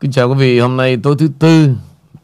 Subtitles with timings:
[0.00, 1.76] Kính chào quý vị, hôm nay tối thứ tư.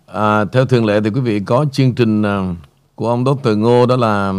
[0.07, 2.55] À, Theo thường lệ thì quý vị có chương trình à,
[2.95, 3.49] của ông Dr.
[3.57, 4.33] Ngô đó là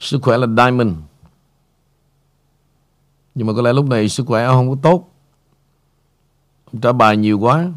[0.00, 0.92] Sức khỏe là Diamond.
[3.34, 5.10] Nhưng mà có lẽ lúc này sức khỏe ông không có tốt.
[6.72, 7.72] Ông trả bài nhiều quá.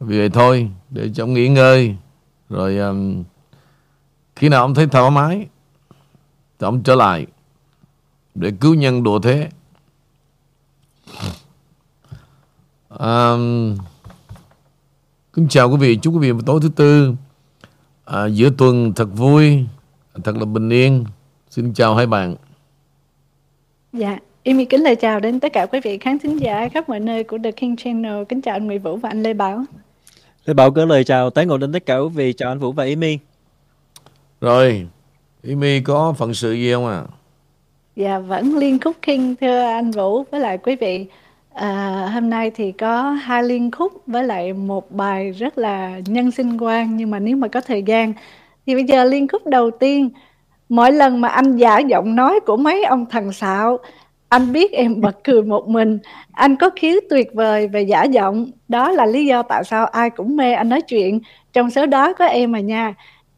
[0.00, 1.96] Vì vậy thôi, để cho ông nghỉ ngơi.
[2.48, 3.24] Rồi um,
[4.36, 5.46] khi nào ông thấy thoải mái
[6.58, 7.26] Thì ông trở lại
[8.34, 9.50] Để cứu nhân độ thế.
[12.98, 13.32] À,
[15.32, 17.14] kính chào quý vị, chúc quý vị một tối thứ tư
[18.04, 19.64] à, giữa tuần thật vui,
[20.24, 21.04] thật là bình yên.
[21.50, 22.36] Xin chào hai bạn.
[23.92, 27.00] Dạ, Amy kính lời chào đến tất cả quý vị khán thính giả khắp mọi
[27.00, 28.24] nơi của The King Channel.
[28.28, 29.64] Kính chào anh Nguyễn Vũ và anh Lê Bảo.
[30.44, 32.32] Lê Bảo gửi lời chào tái ngộ đến tất cả quý vị.
[32.32, 33.18] Chào anh Vũ và Amy.
[34.40, 34.86] Rồi,
[35.48, 37.02] Amy có phận sự gì không à?
[37.96, 41.06] Dạ, vẫn liên khúc King thưa anh Vũ với lại quý vị.
[41.54, 46.30] À, hôm nay thì có hai liên khúc với lại một bài rất là nhân
[46.30, 48.12] sinh quan nhưng mà nếu mà có thời gian
[48.66, 50.10] thì bây giờ liên khúc đầu tiên.
[50.68, 53.78] Mỗi lần mà anh giả giọng nói của mấy ông thần xạo
[54.28, 55.98] anh biết em bật cười một mình.
[56.32, 58.50] Anh có khiếu tuyệt vời về giả giọng.
[58.68, 61.20] Đó là lý do tại sao ai cũng mê anh nói chuyện.
[61.52, 62.94] Trong số đó có em mà nha.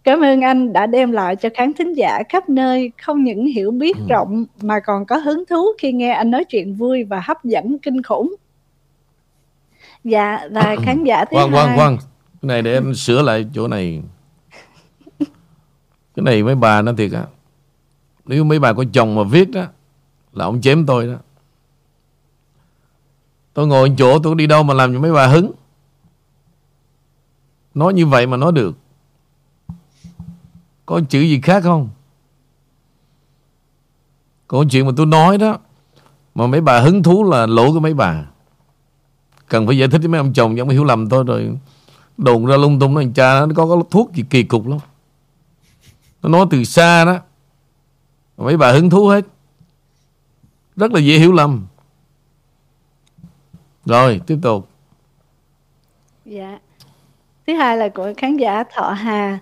[0.06, 3.70] Cảm ơn anh đã đem lại cho khán thính giả khắp nơi không những hiểu
[3.70, 4.02] biết ừ.
[4.08, 7.78] rộng mà còn có hứng thú khi nghe anh nói chuyện vui và hấp dẫn
[7.78, 8.34] kinh khủng.
[10.04, 11.64] Dạ, và khán giả thứ khoan, hai...
[11.64, 11.96] Khoan, khoan,
[12.42, 14.02] Cái này để em sửa lại chỗ này.
[16.14, 17.24] Cái này mấy bà nói thiệt á.
[18.24, 19.64] Nếu mấy bà có chồng mà viết đó,
[20.32, 21.16] là ông chém tôi đó.
[23.54, 25.52] Tôi ngồi chỗ tôi đi đâu mà làm cho mấy bà hứng.
[27.74, 28.74] Nói như vậy mà nói được.
[30.86, 31.88] Có chữ gì khác không?
[34.46, 35.58] Còn chuyện mà tôi nói đó.
[36.34, 38.26] Mà mấy bà hứng thú là lỗi của mấy bà.
[39.48, 41.58] Cần phải giải thích với mấy ông chồng Chẳng phải hiểu lầm tôi rồi.
[42.16, 44.78] Đồn ra lung tung nói cha nó có, có thuốc gì kỳ cục lắm.
[46.22, 47.18] Nó nói từ xa đó.
[48.36, 49.24] Mấy bà hứng thú hết.
[50.76, 51.66] Rất là dễ hiểu lầm.
[53.84, 54.68] Rồi tiếp tục.
[56.24, 56.58] Dạ.
[57.46, 59.38] Thứ hai là của khán giả Thọ Hà.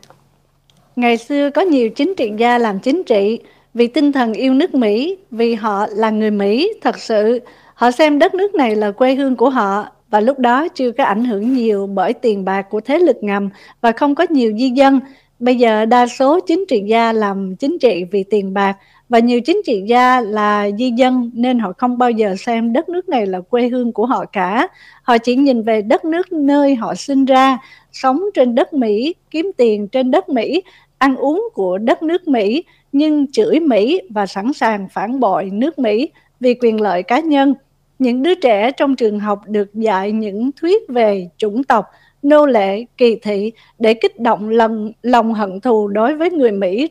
[0.96, 3.38] Ngày xưa có nhiều chính trị gia làm chính trị
[3.74, 7.40] vì tinh thần yêu nước Mỹ, vì họ là người Mỹ thật sự.
[7.74, 11.04] Họ xem đất nước này là quê hương của họ và lúc đó chưa có
[11.04, 13.50] ảnh hưởng nhiều bởi tiền bạc của thế lực ngầm
[13.80, 15.00] và không có nhiều di dân.
[15.38, 18.76] Bây giờ đa số chính trị gia làm chính trị vì tiền bạc
[19.08, 22.88] và nhiều chính trị gia là di dân nên họ không bao giờ xem đất
[22.88, 24.68] nước này là quê hương của họ cả.
[25.02, 27.58] Họ chỉ nhìn về đất nước nơi họ sinh ra,
[27.92, 30.62] sống trên đất Mỹ, kiếm tiền trên đất Mỹ
[31.04, 35.78] ăn uống của đất nước Mỹ nhưng chửi Mỹ và sẵn sàng phản bội nước
[35.78, 36.10] Mỹ
[36.40, 37.54] vì quyền lợi cá nhân.
[37.98, 41.86] Những đứa trẻ trong trường học được dạy những thuyết về chủng tộc,
[42.22, 46.88] nô lệ, kỳ thị để kích động lòng, lòng hận thù đối với người Mỹ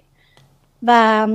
[0.82, 1.28] và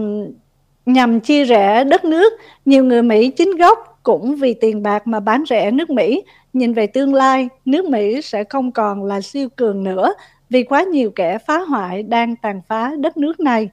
[0.87, 2.33] nhằm chia rẽ đất nước.
[2.65, 6.23] Nhiều người Mỹ chính gốc cũng vì tiền bạc mà bán rẻ nước Mỹ.
[6.53, 10.15] Nhìn về tương lai, nước Mỹ sẽ không còn là siêu cường nữa
[10.51, 13.71] vì quá nhiều kẻ phá hoại đang tàn phá đất nước này.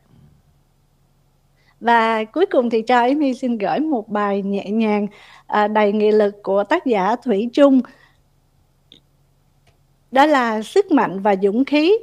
[1.80, 5.08] Và cuối cùng thì cho Amy xin gửi một bài nhẹ nhàng
[5.48, 7.82] à, đầy nghị lực của tác giả Thủy Trung.
[10.12, 11.98] Đó là sức mạnh và dũng khí.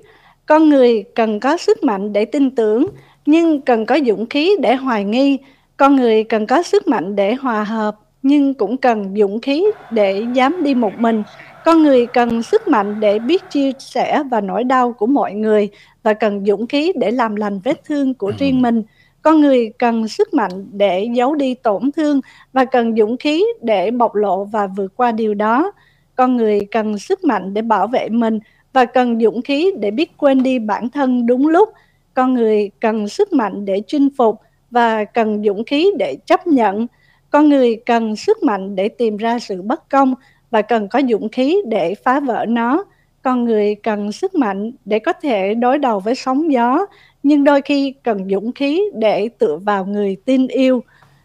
[0.47, 2.87] Con người cần có sức mạnh để tin tưởng,
[3.27, 5.39] nhưng cần có dũng khí để hoài nghi.
[5.77, 10.27] Con người cần có sức mạnh để hòa hợp, nhưng cũng cần dũng khí để
[10.35, 11.23] dám đi một mình.
[11.65, 15.69] Con người cần sức mạnh để biết chia sẻ và nỗi đau của mọi người
[16.03, 18.83] và cần dũng khí để làm lành vết thương của riêng mình.
[19.23, 22.21] Con người cần sức mạnh để giấu đi tổn thương
[22.53, 25.73] và cần dũng khí để bộc lộ và vượt qua điều đó.
[26.15, 28.39] Con người cần sức mạnh để bảo vệ mình
[28.73, 31.69] và cần dũng khí để biết quên đi bản thân đúng lúc.
[32.15, 34.41] Con người cần sức mạnh để chinh phục
[34.71, 36.87] và cần dũng khí để chấp nhận.
[37.31, 40.15] Con người cần sức mạnh để tìm ra sự bất công
[40.53, 42.85] và cần có dũng khí để phá vỡ nó.
[43.23, 46.87] Con người cần sức mạnh để có thể đối đầu với sóng gió,
[47.23, 50.83] nhưng đôi khi cần dũng khí để tựa vào người tin yêu.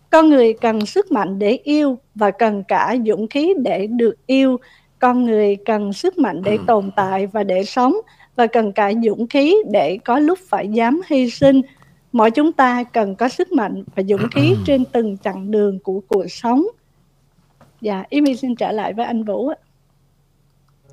[0.09, 4.57] Con người cần sức mạnh để yêu và cần cả dũng khí để được yêu.
[4.99, 7.95] Con người cần sức mạnh để tồn tại và để sống
[8.35, 11.61] và cần cả dũng khí để có lúc phải dám hy sinh.
[12.11, 16.01] Mọi chúng ta cần có sức mạnh và dũng khí trên từng chặng đường của
[16.07, 16.65] cuộc sống.
[17.81, 19.55] Dạ, Amy xin trở lại với anh Vũ ạ.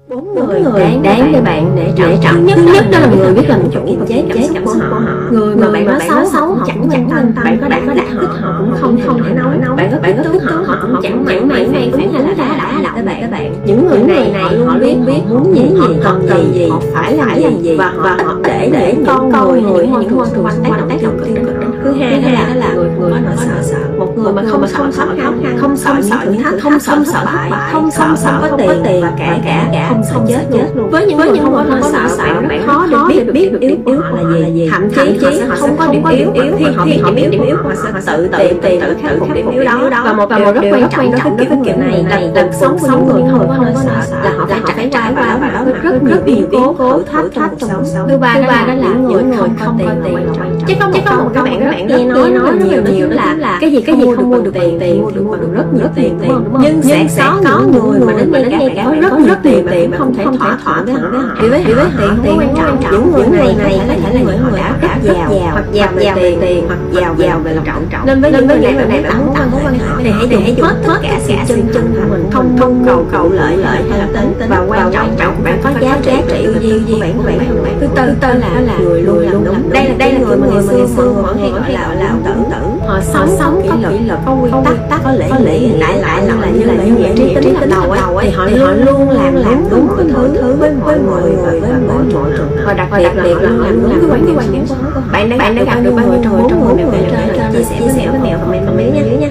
[0.08, 2.34] Bốn người đáng, đáng để bạn để trọng.
[2.34, 5.13] Thứ nhất, nhất đó là người biết làm chủ và chế chế của họ.
[5.30, 8.06] Người mà bạn nói xấu xấu chẳng chẳng quan tâm bạn có bạn có đặt
[8.20, 9.58] thích họ cũng không không thể nói.
[9.76, 12.56] bạn có bạn có thích họ họ cũng chẳng mảy may ứng hay là đã
[12.58, 13.54] đã là các bạn.
[13.66, 17.16] những người này này họ luôn biết muốn gì gì cần gì gì họ phải
[17.16, 20.64] làm gì gì và và họ để để con người người những môi trường xung
[20.70, 21.54] quanh tác động tiêu cực.
[21.84, 25.06] thứ hai là là người người mà sợ sợ một người mà không không sợ
[25.06, 28.56] khó khăn không sợ những thử thách không sợ thất bại không sợ sợ có
[28.56, 31.80] tiền và cả cả cả không sợ chết chết luôn với những người không có
[31.92, 35.13] sợ bạn rất khó để biết biết được yếu yếu họ là gì thậm chí
[35.48, 36.56] họ không có điểm yếu yếu.
[36.58, 39.50] thì họ biết điểm yếu yếu họ sẽ tự tự tìm tự khắc phục điểm
[39.50, 40.02] yếu đó.
[40.04, 43.26] và một điều rất quan trọng trong cái kiểu này là cuộc sống của những
[43.26, 44.46] người không có sợ là họ
[44.76, 47.84] phải trải qua và đó là rất rất nhiều yếu tố thử thách trong cuộc
[47.84, 48.08] sống.
[48.08, 50.26] thứ ba đó là những người không có tiền
[50.66, 53.58] chứ không chứ có một các bạn các bạn nghe nói nói nhiều nhiều là
[53.60, 56.44] cái gì cái gì không mua được tiền tiền mua được rất nhiều tiền tiền
[56.60, 57.06] nhưng sẽ
[57.44, 60.82] có người mà đến đây ngay cả rất rất tiền tiền không thể thỏa thỏa
[60.82, 61.08] với họ
[61.40, 64.42] vì với với tiền tiền quan trọng những người này này có thể là những
[64.50, 68.06] người đã rất giàu hoặc giàu về tiền hoặc giàu giàu về lòng trọng trọng.
[68.06, 70.56] nên với những người này bạn tặng tặng mối quan hệ này hãy để hãy
[70.84, 74.08] hết cả sự chân chân của mình không mong cầu cầu lợi lợi hay là
[74.12, 77.38] tính tính và quan trọng trọng bạn có giá trị gì gì bạn của bạn
[77.80, 80.46] thứ tư tư là là người luôn làm đúng đây là đây là người mà
[80.46, 83.98] người xưa xưa mọi người gọi là là tử tử họ sống sống có kỷ
[83.98, 87.12] luật có quy tắc tắc có lễ lễ lại lại là như là như vậy
[87.16, 90.70] trí tính đầu ấy thì họ họ luôn làm làm đúng mọi thứ thứ với
[90.80, 94.66] mọi người với mọi trường và đặc biệt là họ làm đúng cái quan điểm
[94.68, 97.52] của họ bạn đã bạn đã gặp được bao nhiêu trong trong người mèo trên
[97.52, 99.30] trên chia sẻ với mèo với mèo và mình mình nhé nhé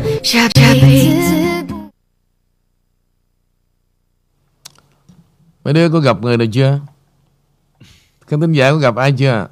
[5.63, 6.79] Mấy đứa có gặp người nào chưa?
[8.27, 9.47] Các tính giả có gặp ai chưa?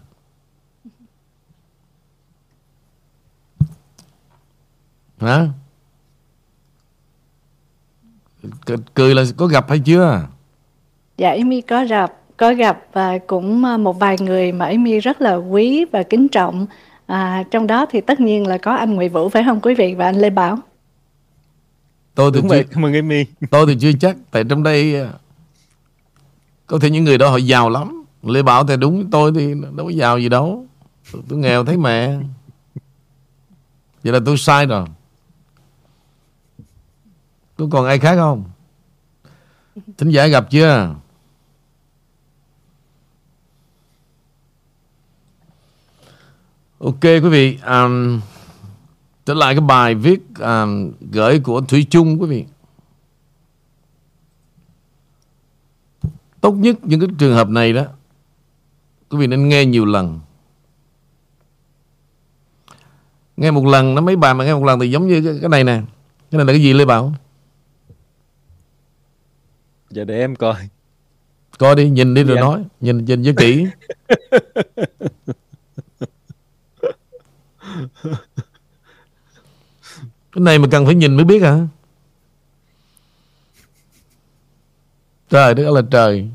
[5.19, 5.47] Hả?
[8.65, 10.27] C- cười là có gặp hay chưa?
[11.17, 15.21] Dạ Amy có gặp có gặp và cũng à, một vài người mà Amy rất
[15.21, 16.65] là quý và kính trọng.
[17.05, 19.95] À, trong đó thì tất nhiên là có anh Nguyễn Vũ phải không quý vị
[19.97, 20.59] và anh Lê Bảo.
[22.15, 23.25] Tôi thì Đúng chưa, vậy, cảm ơn Amy.
[23.51, 25.09] tôi thì chưa chắc tại trong đây à,
[26.67, 28.03] có thể những người đó họ giàu lắm.
[28.23, 30.65] Lê Bảo thì đúng tôi thì đâu có giàu gì đâu.
[31.11, 32.17] Tôi, tôi nghèo thấy mẹ.
[34.03, 34.85] Vậy là tôi sai rồi.
[37.57, 38.43] Có còn ai khác không?
[39.97, 40.95] Thính giả gặp chưa?
[46.83, 48.21] Ok quý vị, um,
[49.25, 52.45] trở lại cái bài viết um, gửi của Thủy Chung quý vị.
[56.41, 57.85] Tốt nhất những cái trường hợp này đó,
[59.09, 60.19] quý vị nên nghe nhiều lần.
[63.37, 65.49] Nghe một lần nó mấy bài mà nghe một lần thì giống như cái, cái
[65.49, 65.81] này nè.
[66.31, 67.13] Cái này là cái gì Lê Bảo?
[69.89, 70.55] Giờ để em coi.
[71.57, 72.41] Coi đi, nhìn đi rồi Dạ.
[72.41, 72.63] nói.
[72.81, 73.65] Nhìn nhìn cho kỹ.
[80.31, 81.57] Cái này mà cần phải nhìn mới biết hả?
[85.29, 86.29] Trời đất ơi là trời.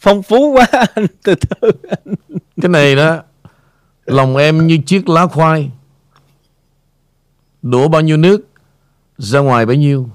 [0.00, 1.70] Phong phú quá anh, từ từ.
[2.62, 3.22] Cái này đó
[4.06, 5.70] Lòng em như chiếc lá khoai
[7.62, 8.46] Đổ bao nhiêu nước
[9.18, 10.08] Ra ngoài bấy nhiêu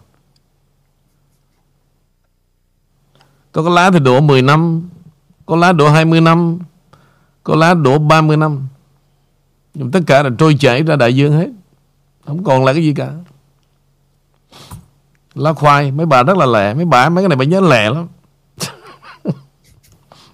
[3.51, 4.89] Có cái lá thì đổ 10 năm
[5.45, 6.59] Có lá đổ 20 năm
[7.43, 8.67] có lá đổ 30 năm.
[9.73, 11.49] Nhưng tất cả là trôi chảy ra đại dương hết.
[12.25, 13.11] Không còn là cái gì cả.
[15.35, 16.73] Lá khoai Mấy bà rất là lẹ.
[16.73, 18.07] Mấy bà mấy cái này bà nhớ lẹ lắm.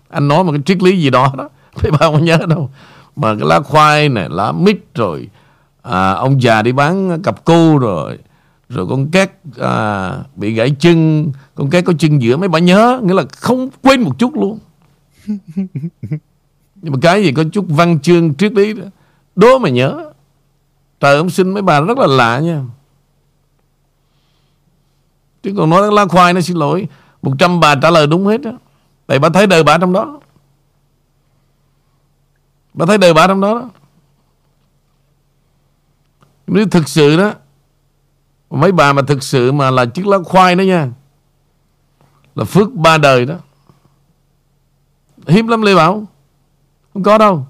[0.10, 1.50] Anh nói một cái triết lý gì đó đó
[1.84, 2.70] Mấy bà không nhớ đâu.
[3.16, 5.30] Mà cái lá khoai này Lá mít rồi
[5.82, 8.18] à, Ông già đi bán cặp cu rồi
[8.70, 13.02] Rồi con két à, Bị gãy chân Con két có chân giữa mấy bà nhớ
[13.04, 14.60] Nghĩa là không quên một chút luôn.
[16.82, 18.84] Nhưng mà cái gì có chút văn chương triết lý đó
[19.36, 20.12] Đố mà nhớ.
[21.00, 22.64] Trời ông xin mấy bà rất là lạ nha.
[25.44, 26.88] Chứ còn nói lá khoai nó xin lỗi
[27.22, 28.52] 100 bà trả lời đúng hết đó,
[29.08, 30.20] Tại bà thấy đời bà trong đó.
[32.74, 33.70] Bà thấy đời bà trong đó, đó.
[36.48, 37.34] Nếu thực sự đó
[38.50, 40.90] Mấy bà mà thực sự mà là chiếc lá khoai đó nha
[42.36, 43.36] Là phước ba đời đó.
[45.28, 46.08] Hiếm lắm Lê Bảo.
[47.00, 47.46] Không có đâu.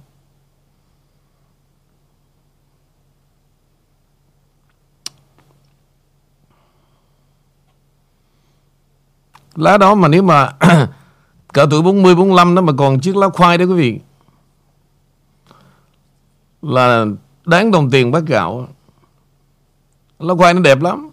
[9.56, 10.54] Lá đó mà nếu mà
[11.54, 14.00] Cỡ tuổi 40, 45 nó mà còn chiếc lá khoai đó quý vị
[16.62, 17.06] Là
[17.46, 18.68] đáng đồng tiền bát gạo.
[20.20, 21.09] Lá khoai nó đẹp lắm.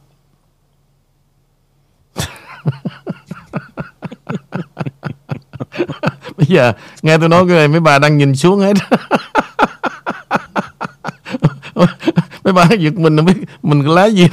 [6.48, 6.72] Bây giờ
[7.02, 8.76] nghe tôi nói cái này mấy bà đang nhìn xuống hết
[12.44, 14.28] mấy bà giật mình biết mình cái lá gì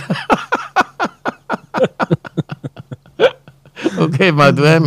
[3.97, 4.83] ok mời tụi em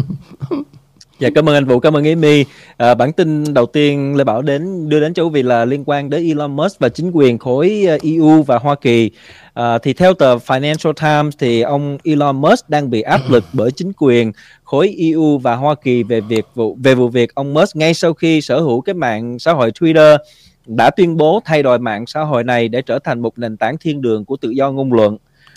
[1.18, 2.44] Dạ cảm ơn anh Vũ, cảm ơn Amy.
[2.76, 5.84] À, bản tin đầu tiên Lê Bảo đến đưa đến cho quý vị là liên
[5.86, 9.10] quan đến Elon Musk và chính quyền khối à, EU và Hoa Kỳ.
[9.56, 13.70] À, thì theo tờ Financial Times thì ông Elon Musk đang bị áp lực bởi
[13.70, 14.32] chính quyền
[14.64, 18.14] khối EU và Hoa Kỳ về việc vụ về vụ việc ông Musk ngay sau
[18.14, 20.18] khi sở hữu cái mạng xã hội Twitter
[20.66, 23.78] đã tuyên bố thay đổi mạng xã hội này để trở thành một nền tảng
[23.78, 25.16] thiên đường của tự do ngôn luận.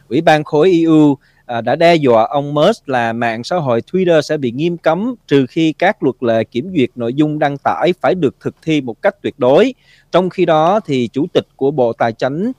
[0.09, 4.21] Ủy ban khối EU à, đã đe dọa ông Musk là mạng xã hội Twitter
[4.21, 7.93] sẽ bị nghiêm cấm trừ khi các luật lệ kiểm duyệt nội dung đăng tải
[8.01, 9.73] phải được thực thi một cách tuyệt đối.
[10.11, 12.51] Trong khi đó thì chủ tịch của Bộ Tài chính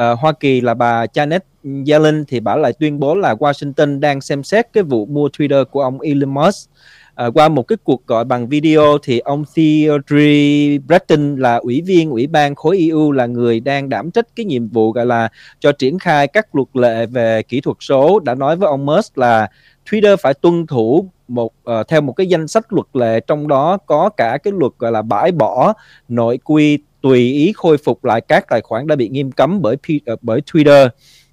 [0.00, 1.40] uh, Hoa Kỳ là bà Janet
[1.86, 5.64] Yellen thì bà lại tuyên bố là Washington đang xem xét cái vụ mua Twitter
[5.64, 6.70] của ông Elon Musk.
[7.14, 12.10] À, qua một cái cuộc gọi bằng video thì ông Theodore Breton là ủy viên
[12.10, 15.28] ủy ban khối EU là người đang đảm trách cái nhiệm vụ gọi là
[15.60, 19.18] cho triển khai các luật lệ về kỹ thuật số đã nói với ông Musk
[19.18, 19.48] là
[19.90, 23.76] Twitter phải tuân thủ một uh, theo một cái danh sách luật lệ trong đó
[23.86, 25.72] có cả cái luật gọi là bãi bỏ
[26.08, 29.76] nội quy tùy ý khôi phục lại các tài khoản đã bị nghiêm cấm bởi
[30.06, 30.88] ờ, bởi Twitter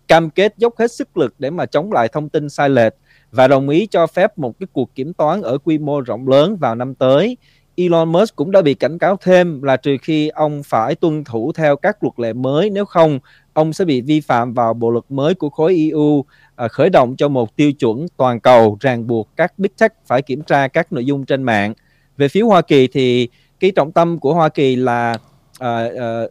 [0.08, 2.93] cam kết dốc hết sức lực để mà chống lại thông tin sai lệch
[3.32, 6.58] và đồng ý cho phép một cái cuộc kiểm toán ở quy mô rộng lớn
[6.58, 7.38] vào năm tới.
[7.75, 11.51] Elon Musk cũng đã bị cảnh cáo thêm là trừ khi ông phải tuân thủ
[11.55, 13.20] theo các luật lệ mới, nếu không
[13.53, 17.15] ông sẽ bị vi phạm vào bộ luật mới của khối EU à, khởi động
[17.15, 20.93] cho một tiêu chuẩn toàn cầu ràng buộc các big tech phải kiểm tra các
[20.93, 21.74] nội dung trên mạng.
[22.17, 23.29] Về phía Hoa Kỳ thì
[23.60, 25.17] cái trọng tâm của Hoa Kỳ là
[25.60, 26.22] à, à,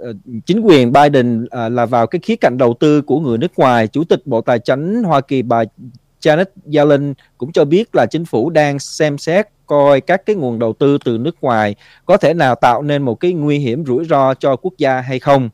[0.47, 3.88] chính quyền Biden à, là vào cái khía cạnh đầu tư của người nước ngoài.
[3.88, 5.64] Chủ tịch Bộ Tài chính Hoa Kỳ bà
[6.21, 10.59] Janet Yellen cũng cho biết là chính phủ đang xem xét coi các cái nguồn
[10.59, 11.75] đầu tư từ nước ngoài
[12.07, 15.19] có thể nào tạo nên một cái nguy hiểm rủi ro cho quốc gia hay
[15.19, 15.50] không.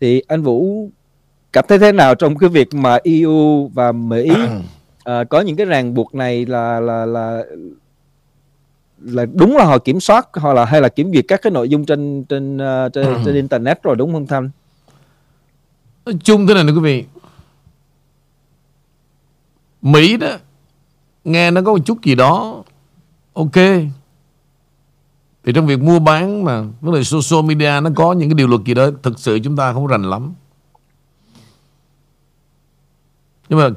[0.00, 0.90] Thì anh Vũ
[1.52, 4.30] cảm thấy thế nào trong cái việc mà EU và Mỹ
[5.10, 7.44] uh, có những cái ràng buộc này là là là
[9.04, 11.68] là đúng là họ kiểm soát hoặc là hay là kiểm duyệt các cái nội
[11.68, 14.50] dung trên trên uh, trên, trên internet rồi đúng không Thanh?
[16.06, 17.04] Nói chung thế này nè quý vị.
[19.82, 20.28] Mỹ đó
[21.24, 22.62] nghe nó có một chút gì đó
[23.32, 23.56] ok.
[25.44, 28.46] Thì trong việc mua bán mà vấn đề social media nó có những cái điều
[28.46, 30.34] luật gì đó thực sự chúng ta không rành lắm.
[33.48, 33.68] Nhưng mà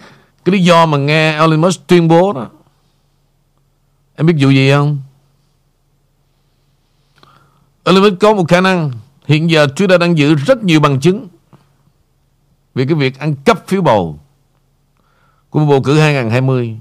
[0.46, 2.50] cái lý do mà nghe Elon Musk tuyên bố đó
[4.16, 4.98] em biết vụ gì không
[7.86, 8.92] Musk có một khả năng
[9.26, 11.28] hiện giờ Twitter đang giữ rất nhiều bằng chứng
[12.76, 14.20] về cái việc ăn cắp phiếu bầu
[15.50, 16.78] của bầu cử 2020.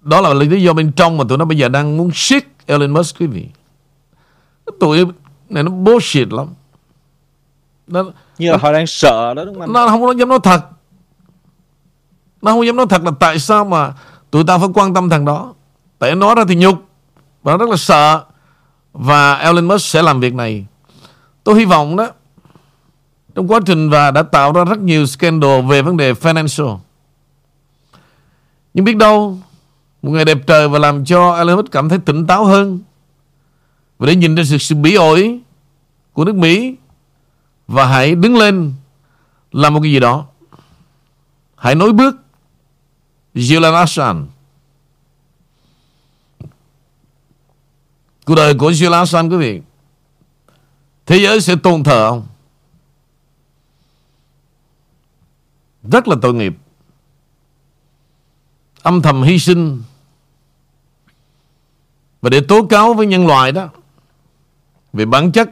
[0.00, 2.90] Đó là lý do bên trong mà tụi nó bây giờ đang muốn siết Elon
[2.90, 3.46] Musk quý vị.
[4.80, 5.04] Tụi
[5.48, 6.46] này nó bullshit lắm.
[7.86, 8.04] Nó,
[8.38, 9.72] Như là họ đang sợ đó đúng không?
[9.72, 10.60] Nó không có dám nói thật.
[12.42, 13.92] Nó không dám nói thật là tại sao mà
[14.30, 15.54] tụi ta phải quan tâm thằng đó.
[15.98, 16.84] Tại nó ra thì nhục.
[17.42, 18.24] Và nó rất là sợ.
[18.92, 20.66] Và Elon Musk sẽ làm việc này.
[21.44, 22.10] Tôi hy vọng đó
[23.34, 26.78] trong quá trình và đã tạo ra rất nhiều scandal về vấn đề financial.
[28.74, 29.38] Nhưng biết đâu
[30.02, 32.80] Một ngày đẹp trời và làm cho Elon Musk cảm thấy tỉnh táo hơn
[33.98, 35.40] Và để nhìn ra sự, sự bí ổi
[36.12, 36.76] Của nước Mỹ
[37.68, 38.72] Và hãy đứng lên
[39.52, 40.26] Làm một cái gì đó
[41.56, 42.16] Hãy nối bước
[43.34, 44.26] Julian Assange
[48.30, 49.60] Cuộc đời của Julian Assange quý vị,
[51.06, 52.26] Thế giới sẽ tôn thờ ông.
[55.82, 56.52] Rất là tội nghiệp.
[58.82, 59.82] Âm thầm hy sinh.
[62.22, 63.68] Và để tố cáo với nhân loại đó,
[64.92, 65.50] về bản chất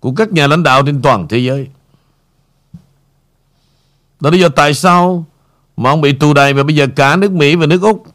[0.00, 1.68] của các nhà lãnh đạo trên toàn thế giới.
[4.20, 5.24] Đó là lý do tại sao
[5.76, 8.06] mà ông bị tù đầy và bây giờ cả nước Mỹ và nước Úc,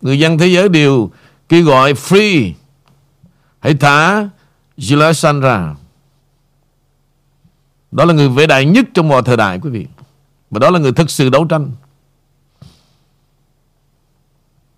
[0.00, 1.10] người dân thế giới đều
[1.48, 2.52] kêu gọi free
[3.68, 4.28] hãy thả
[4.76, 5.74] Julian ra.
[7.90, 9.86] Đó là người vĩ đại nhất trong mọi thời đại, quý vị.
[10.50, 11.70] Và đó là người thực sự đấu tranh.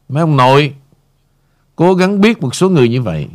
[0.08, 0.74] Mấy ông nội
[1.76, 3.28] Cố gắng biết một số người như vậy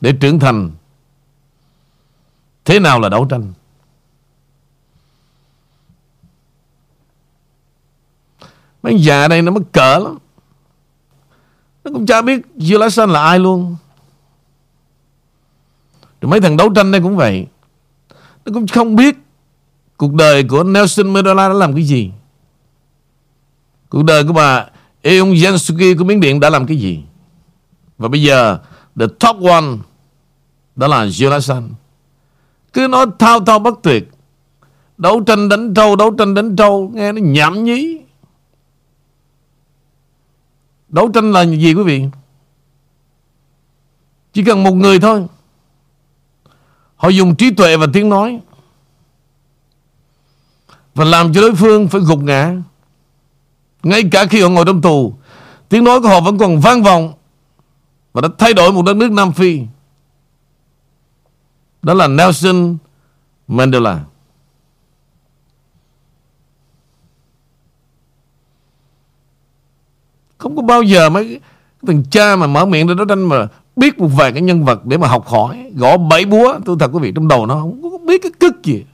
[0.00, 0.70] Để trưởng thành
[2.64, 3.52] Thế nào là đấu tranh
[8.82, 10.18] Mấy già đây nó mất cỡ lắm
[11.84, 13.76] Nó cũng chả biết Julian là ai luôn
[16.20, 17.46] rồi mấy thằng đấu tranh đây cũng vậy.
[18.44, 19.16] Nó cũng không biết
[19.96, 22.10] Cuộc đời của Nelson Mandela đã làm cái gì.
[23.88, 24.66] Cuộc đời của bà
[25.02, 27.02] Eung Jan Suki của Miến Điện đã làm cái gì?
[27.98, 28.58] Và bây giờ,
[29.00, 29.64] The top one
[30.76, 31.68] Đó là Jonathan.
[32.72, 34.08] Cứ nói thao thao bất tuyệt.
[34.98, 37.98] Đấu tranh đánh trâu Đấu tranh đánh trâu Nghe nó nhảm nhí.
[40.88, 42.04] Đấu tranh là gì quý vị?
[44.32, 45.26] Chỉ cần một người thôi.
[46.96, 48.40] Họ dùng trí tuệ và tiếng nói.
[50.94, 52.54] Và làm cho đối phương phải gục ngã.
[53.82, 55.14] Ngay cả khi họ ngồi trong tù,
[55.68, 57.12] Tiếng nói của họ vẫn còn vang vọng
[58.12, 59.60] Và đã thay đổi một đất nước Nam Phi.
[61.82, 62.76] Đó là Nelson
[63.48, 64.04] Mandela.
[70.38, 71.40] Không có bao giờ mấy
[71.86, 74.86] thằng cha mà mở miệng ra đấu tranh mà biết một vài cái nhân vật
[74.86, 75.70] để mà học hỏi.
[75.74, 78.62] Gõ bảy búa, tôi thật quý vị, trong đầu nó không có biết cái cức
[78.62, 78.84] gì.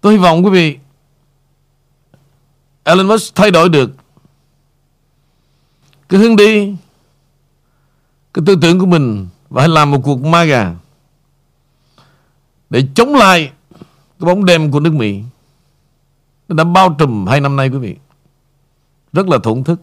[0.00, 0.78] Tôi hy vọng quý vị,
[2.84, 3.90] Elon Musk thay đổi được
[6.08, 6.76] cái hướng đi,
[8.34, 10.74] cái tư tưởng của mình và hãy làm một cuộc ma gà
[12.70, 13.52] để chống lại
[14.20, 15.22] cái bóng đêm của nước Mỹ
[16.48, 17.96] đã bao trùm hai năm nay, quý vị.
[19.12, 19.80] Rất là thổn thức.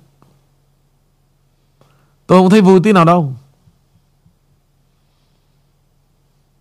[2.28, 3.34] Tôi không thấy vui tí nào đâu.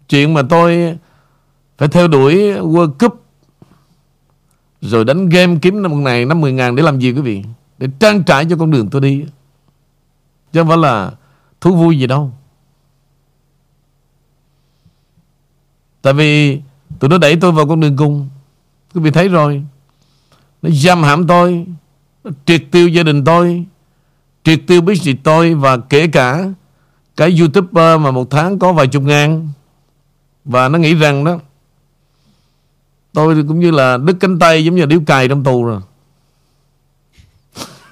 [0.08, 0.98] Chuyện mà tôi
[1.78, 3.24] phải theo đuổi World Cup,
[4.80, 7.44] rồi đánh game kiếm năm này năm mười ngàn để làm gì, quý vị?
[7.78, 9.24] Để trang trải cho con đường tôi đi.
[10.52, 11.12] Chứ không phải là
[11.60, 12.32] thú vui gì đâu.
[16.02, 16.60] Tại vì
[16.98, 18.28] tụi nó đẩy tôi vào con đường cùng.
[18.94, 19.64] Quý vị thấy rồi
[20.62, 21.66] nó giam hãm tôi
[22.24, 23.64] nó triệt tiêu gia đình tôi
[24.44, 26.44] triệt tiêu business tôi và kể cả
[27.16, 29.48] cái youtuber mà một tháng có vài chục ngàn.
[30.44, 31.38] Và nó nghĩ rằng đó
[33.12, 35.80] tôi cũng như là đứt cánh tay giống như là điếu cày trong tù rồi.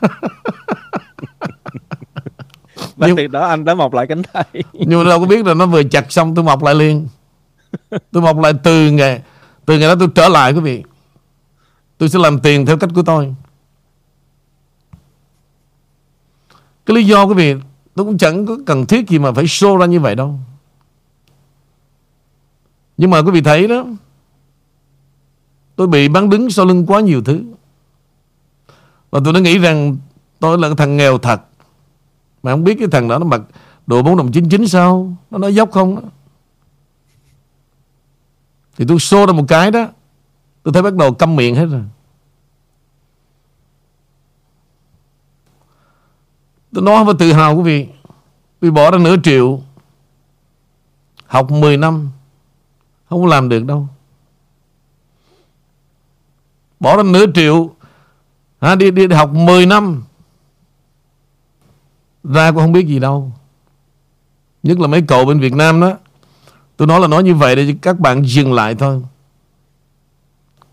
[2.97, 4.45] Nhưng, từ đó anh đã mọc lại cánh tay.
[4.73, 7.09] Nhưng mà đâu có biết là nó vừa chặt xong tôi mọc lại liền.
[7.91, 9.23] Tôi mọc lại từ ngày
[9.67, 10.83] từ ngày đó tôi trở lại quý vị
[12.01, 13.35] tôi sẽ làm tiền theo cách của tôi.
[16.87, 17.55] Cái lý do quý vị,
[17.95, 20.39] tôi cũng chẳng có cần thiết gì mà phải show ra như vậy đâu.
[22.97, 23.87] Nhưng mà quý vị thấy đó,
[25.77, 27.43] tôi bị bắn đứng sau lưng quá nhiều thứ.
[29.11, 29.97] Và tôi đã nghĩ rằng
[30.39, 31.43] tôi là thằng nghèo thật.
[32.43, 33.41] Mà không biết cái thằng đó nó mặc
[33.87, 35.17] đồ bốn đồng chín chín sao?
[35.31, 36.03] Nó nói dốc không đó.
[38.77, 39.89] Thì tôi show ra một cái đó
[40.63, 41.83] Tôi thấy bắt đầu câm miệng hết rồi.
[46.75, 47.89] Tôi nói với tự hào quý vị
[48.61, 49.61] Vì bỏ ra nửa triệu
[51.27, 52.11] Học 10 năm
[53.09, 53.89] Không làm được đâu.
[56.81, 57.71] Bỏ ra nửa triệu
[58.59, 60.03] à, đi, đi, đi học 10 năm
[62.25, 63.33] Ra cũng không biết gì đâu.
[64.63, 65.93] Nhất là mấy cậu bên Việt Nam đó.
[66.77, 69.03] Tôi nói là nói như vậy để các bạn dừng lại thôi.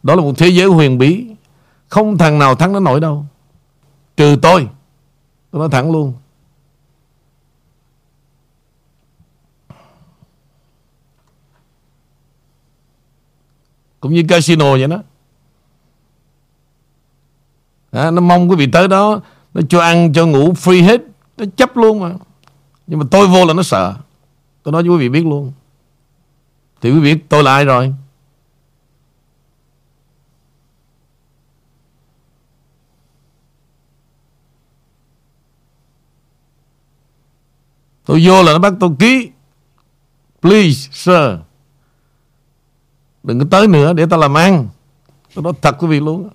[0.07, 1.27] Đó là một thế giới huyền bí.
[1.87, 3.25] Không thằng nào thắng nó nổi đâu.
[4.17, 4.67] Trừ tôi.
[5.51, 6.13] Tôi nói thẳng luôn.
[13.99, 15.03] Cũng như casino vậy đó.
[17.91, 19.19] À, nó mong quý vị tới đó
[19.53, 21.01] Nó cho ăn cho ngủ free hết
[21.37, 22.11] Nó chấp luôn mà
[22.87, 23.95] Nhưng mà tôi vô là nó sợ
[24.63, 25.51] Tôi nói cho quý vị biết luôn
[26.81, 27.93] thì quý vị biết tôi là ai rồi
[38.07, 39.29] Tôi vô là nó bắt tôi ký.
[40.41, 41.39] Please, sir.
[43.23, 44.67] Đừng có tới nữa để tao làm ăn.
[45.33, 46.29] Tôi nói thật quý vị luôn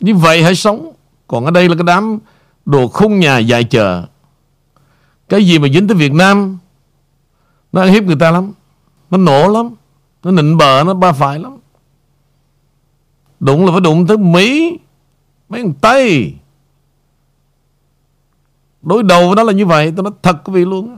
[0.00, 0.92] Như vậy hãy sống.
[1.26, 2.18] Còn ở đây là cái đám
[2.64, 4.06] Đồ khung nhà dài chờ
[5.28, 6.58] cái gì mà dính tới Việt Nam,
[7.72, 8.52] Nó ăn hiếp người ta lắm.
[9.10, 9.70] Nó nổ lắm.
[10.22, 11.58] Nó nịnh bờ nó ba phải lắm.
[13.40, 14.78] Đụng là phải đụng tới Mỹ
[15.52, 16.34] Mấy thằng Tây.
[18.82, 20.96] Đối đầu với nó là như vậy Tôi nói thật quý vị luôn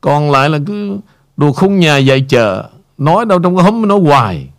[0.00, 0.98] Còn lại là cứ
[1.36, 4.50] Đồ khung nhà dạy chờ Nói đâu trong cái hóm nói hoài.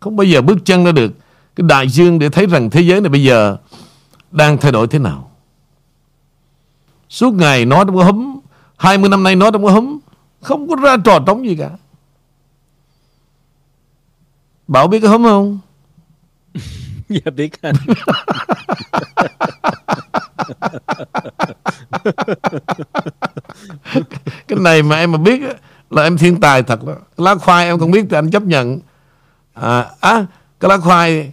[0.00, 1.12] Không bao giờ bước chân ra được.
[1.56, 3.56] Cái đại dương để thấy rằng thế giới này bây giờ
[4.30, 5.30] Đang thay đổi thế nào.
[7.08, 8.38] Suốt ngày nói trong cái húm
[8.76, 9.98] 20 năm nay nói trong cái húm
[10.40, 11.70] Không có ra trò trống gì cả.
[14.68, 15.58] Bảo biết cái húm không?
[17.24, 17.74] Dạ biết anh
[24.48, 25.40] Cái này mà em mà biết
[25.90, 28.80] là em thiên tài thật đó lá khoai em không biết thì anh chấp nhận.
[29.54, 30.26] À, à
[30.60, 31.32] cái lá khoai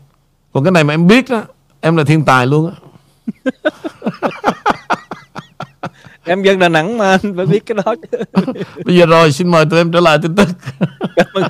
[0.54, 1.44] còn cái này mà em biết đó
[1.82, 2.76] em là thiên tài luôn á
[6.26, 8.18] em dân Đà Nẵng mà anh phải biết cái đó chứ.
[8.86, 10.48] bây giờ rồi xin mời tụi em trở lại tin tức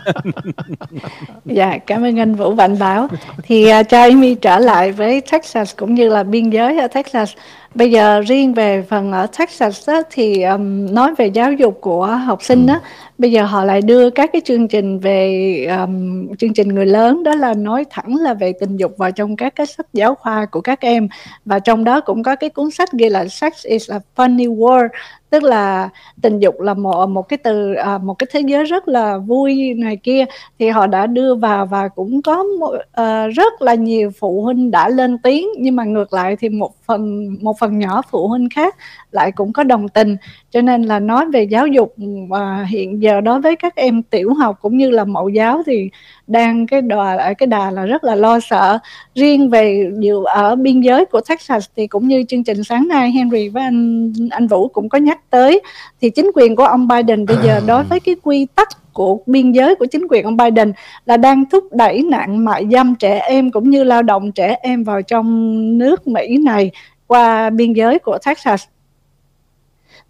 [1.45, 3.07] Dạ, cảm ơn anh Vũ Vạn Bảo.
[3.43, 7.31] Thì uh, cho Amy trở lại với Texas cũng như là biên giới ở Texas.
[7.75, 12.05] Bây giờ riêng về phần ở Texas đó, thì um, nói về giáo dục của
[12.05, 12.79] học sinh đó,
[13.17, 17.23] bây giờ họ lại đưa các cái chương trình về um, chương trình người lớn
[17.23, 20.45] đó là nói thẳng là về tình dục vào trong các cái sách giáo khoa
[20.45, 21.07] của các em.
[21.45, 24.87] Và trong đó cũng có cái cuốn sách ghi là Sex is a funny word
[25.33, 25.89] tức là
[26.21, 29.73] tình dục là một một cái từ à, một cái thế giới rất là vui
[29.77, 30.25] này kia.
[30.59, 34.71] Thì họ đã đưa vào và cũng có một, à, rất là nhiều phụ huynh
[34.71, 35.47] đã lên tiếng.
[35.57, 38.75] Nhưng mà ngược lại thì một phần một phần nhỏ phụ huynh khác
[39.11, 40.15] lại cũng có đồng tình.
[40.51, 41.95] Cho nên là nói về giáo dục
[42.29, 45.89] và hiện giờ đối với các em tiểu học cũng như là mẫu giáo thì
[46.27, 48.79] đang cái đà ở cái đà là rất là lo sợ.
[49.15, 53.11] Riêng về điều ở biên giới của Texas thì cũng như chương trình sáng nay
[53.11, 55.61] Henry với anh anh Vũ cũng có nhắc tới
[56.01, 59.51] thì chính quyền của ông Biden bây giờ đối với cái quy tắc của biên
[59.51, 60.73] giới của chính quyền ông Biden
[61.05, 64.83] là đang thúc đẩy nạn mại dâm trẻ em cũng như lao động trẻ em
[64.83, 66.71] vào trong nước Mỹ này
[67.07, 68.63] qua biên giới của Texas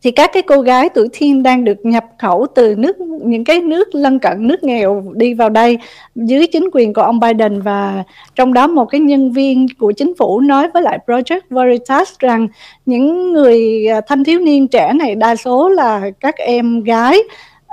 [0.03, 3.61] thì các cái cô gái tuổi teen đang được nhập khẩu từ nước, những cái
[3.61, 5.77] nước lân cận, nước nghèo đi vào đây
[6.15, 7.61] dưới chính quyền của ông Biden.
[7.61, 8.03] Và
[8.35, 12.47] trong đó một cái nhân viên của chính phủ nói với lại Project Veritas rằng
[12.85, 17.19] những người à, thanh thiếu niên trẻ này, đa số là các em gái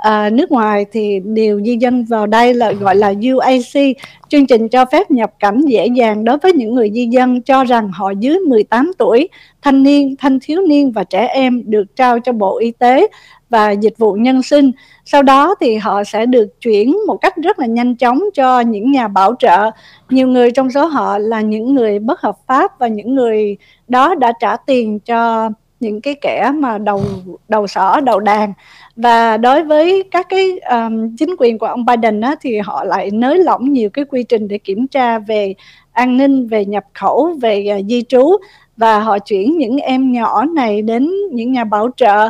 [0.01, 3.97] à, nước ngoài thì điều di dân vào đây là gọi là UAC
[4.29, 7.63] chương trình cho phép nhập cảnh dễ dàng đối với những người di dân cho
[7.63, 9.29] rằng họ dưới 18 tuổi
[9.61, 13.07] thanh niên thanh thiếu niên và trẻ em được trao cho Bộ Y tế
[13.49, 14.71] và dịch vụ nhân sinh.
[15.05, 18.91] Sau đó thì họ sẽ được chuyển một cách rất là nhanh chóng cho những
[18.91, 19.71] nhà bảo trợ.
[20.09, 24.15] Nhiều người trong số họ là những người bất hợp pháp và những người đó
[24.15, 25.49] đã trả tiền cho
[25.81, 27.03] những cái kẻ mà đầu
[27.47, 28.53] đầu sỏ đầu đàn.
[28.95, 33.11] Và đối với các cái um, chính quyền của ông Biden á, thì họ lại
[33.11, 35.53] nới lỏng nhiều cái quy trình để kiểm tra về
[35.91, 38.31] an ninh về nhập khẩu về uh, di trú.
[38.77, 42.29] Và họ chuyển những em nhỏ này đến những nhà bảo trợ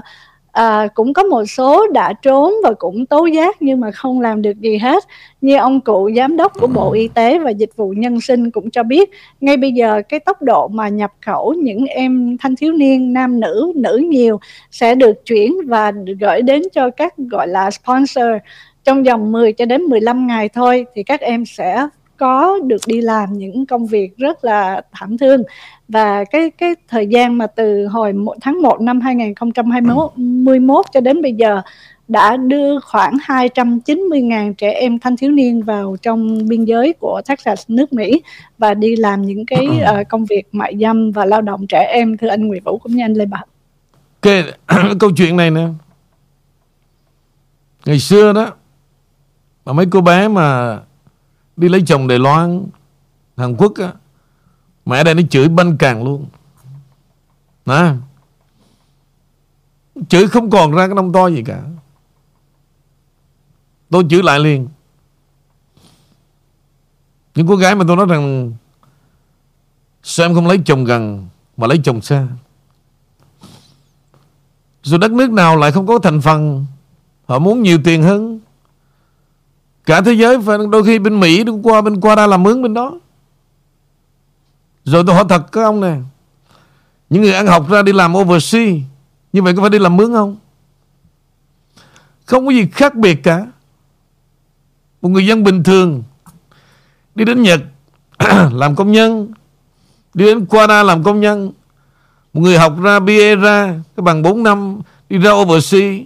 [0.51, 4.41] à, cũng có một số đã trốn và cũng tố giác nhưng mà không làm
[4.41, 5.03] được gì hết.
[5.41, 8.71] Như ông cụ giám đốc của bộ y tế và dịch vụ nhân sinh cũng
[8.71, 9.09] cho biết
[9.41, 13.39] ngay bây giờ cái tốc độ mà nhập khẩu những em thanh thiếu niên nam
[13.39, 14.39] nữ nữ nhiều
[14.71, 18.27] sẽ được chuyển và gửi đến cho các gọi là sponsor
[18.83, 21.87] trong vòng 10 cho đến 15 ngày thôi thì các em sẽ
[22.21, 25.43] có được đi làm những công việc rất là thảm thương.
[25.88, 31.34] Và cái cái thời gian mà từ hồi tháng 1 năm 2021 cho đến bây
[31.34, 31.62] giờ
[32.07, 37.63] đã đưa khoảng 290.000 trẻ em thanh thiếu niên vào trong biên giới của Texas
[37.67, 38.21] nước Mỹ
[38.57, 42.17] và đi làm những cái uh, công việc mại dâm và lao động trẻ em
[42.17, 43.45] thưa anh Nguyễn Vũ cũng như anh Lê Bảo.
[44.21, 44.43] Cái
[44.99, 45.67] câu chuyện này nè.
[47.86, 48.53] Ngày xưa đó
[49.65, 50.79] mà mấy cô bé mà
[51.62, 52.65] đi lấy chồng Đài Loan
[53.38, 53.93] Hàn Quốc á
[54.86, 56.26] mẹ đây nó chửi banh càng luôn.
[57.65, 57.93] Nè,
[60.10, 61.63] chửi không còn ra cái nông to gì cả.
[63.89, 64.67] Tôi chửi lại liền.
[67.36, 68.54] Những cô gái mà tôi nói rằng
[70.04, 72.28] sao em không lấy chồng gần mà lấy chồng xa?
[74.84, 76.65] Rồi đất nước nào lại không có thành phần
[77.26, 78.39] họ muốn nhiều tiền hơn.
[79.85, 82.61] Cả thế giới phải đôi khi bên Mỹ đi qua bên qua ra làm mướn
[82.61, 82.99] bên đó.
[84.83, 85.95] Rồi tôi hỏi thật các ông nè.
[87.09, 88.75] Những người ăn học ra đi làm overseas
[89.33, 90.37] như vậy có phải đi làm mướn không?
[92.25, 93.45] Không có gì khác biệt cả.
[95.01, 96.03] Một người dân bình thường
[97.15, 97.61] đi đến Nhật
[98.51, 99.33] làm công nhân,
[100.13, 101.51] đi đến Canada làm công nhân,
[102.33, 106.01] một người học ra BA ra cái bằng 4 năm đi ra overseas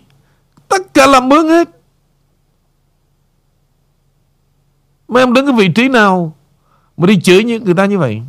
[0.67, 1.69] tất cả làm mướn hết
[5.07, 6.33] Mấy em đứng cái vị trí nào
[6.97, 8.21] Mà đi chửi những người ta như vậy?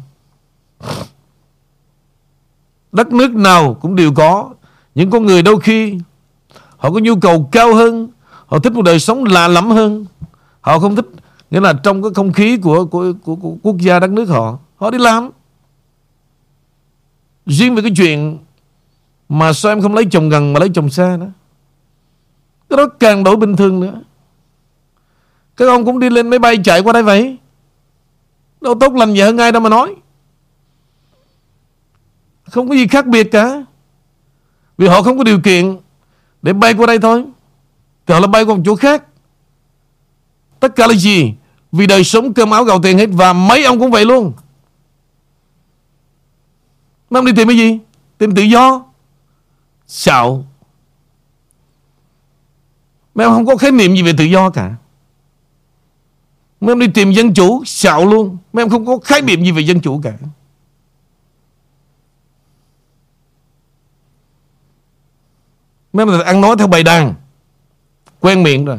[2.93, 4.51] Đất nước nào cũng đều có.
[4.95, 5.99] Những con người đôi khi
[6.77, 8.09] Họ có nhu cầu cao hơn
[8.47, 10.07] Họ thích một đời sống lạ lẫm hơn.
[10.61, 11.07] Họ không thích
[11.51, 14.59] Nghĩa là trong cái không khí của, của, của, của quốc gia đất nước họ
[14.77, 15.31] Họ đi làm.
[17.47, 18.39] Riêng về cái chuyện
[19.29, 21.31] Mà sao em không lấy chồng gần mà lấy chồng xa nữa?
[22.69, 24.01] Cái đó càng đổi bình thường nữa
[25.57, 27.39] các ông cũng đi lên máy bay chạy qua đây vậy.
[28.61, 29.95] Đâu tốt lành gì hơn ai đâu mà nói.
[32.45, 33.65] Không có gì khác biệt cả.
[34.79, 35.77] Vì họ không có điều kiện
[36.43, 37.25] Để bay qua đây thôi.
[38.07, 39.05] Thì họ là bay qua một chỗ khác.
[40.61, 41.35] Tất cả là gì?
[41.73, 44.33] Vì đời sống cơm áo gạo tiền hết Và mấy ông cũng vậy luôn.
[47.11, 47.79] Mấy ông đi tìm cái gì?
[48.19, 48.85] Tìm tự do.
[49.87, 50.45] Xạo.
[53.15, 54.75] Mấy ông không có khái niệm gì về tự do cả.
[56.61, 58.39] Mấy em đi tìm dân chủ, Xạo luôn.
[58.53, 60.13] Mấy em không có khái niệm gì về dân chủ cả.
[65.93, 67.15] Mấy em ăn nói theo bài đàn.
[68.21, 68.79] Quen miệng rồi.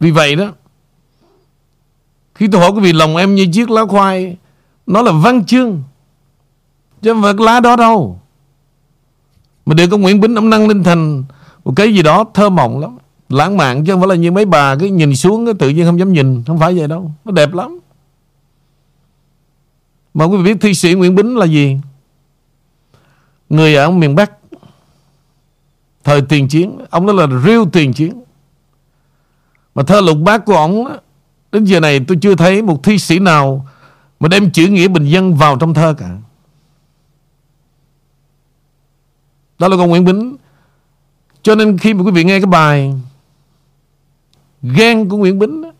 [0.00, 0.52] Vì vậy đó,
[2.34, 4.36] Khi tôi hỏi quý vị lòng em như chiếc lá khoai,
[4.86, 5.82] Nó là văn chương.
[7.02, 8.20] Chứ không phải lá đó đâu.
[9.66, 11.24] Mà được có Nguyễn Bính Ông năng lên thành
[11.64, 12.98] Một cái gì đó thơ mộng lắm.
[13.28, 15.86] Lãng mạn chứ không phải là như mấy bà Cái nhìn xuống cái tự nhiên
[15.86, 16.42] không dám nhìn.
[16.46, 17.10] Không phải vậy đâu.
[17.24, 17.78] Nó đẹp lắm.
[20.14, 21.76] Mà quý vị biết thi sĩ Nguyễn Bính là gì?
[23.48, 24.32] Người ở miền Bắc.
[26.04, 26.78] Thời tiền chiến.
[26.90, 28.22] Ông đó là real tiền chiến.
[29.74, 30.84] Mà thơ lục bát của ông
[31.52, 33.66] Đến giờ này tôi chưa thấy một thi sĩ nào
[34.20, 36.16] Mà đem chữ nghĩa bình dân vào trong thơ cả.
[39.58, 40.36] Đó là con Nguyễn Bính.
[41.42, 42.94] Cho nên khi mà quý vị nghe cái bài
[44.62, 45.72] Ghen của Nguyễn Bính đó,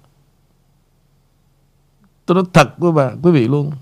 [2.27, 3.73] Tôi nói thật với bà, quý vị luôn.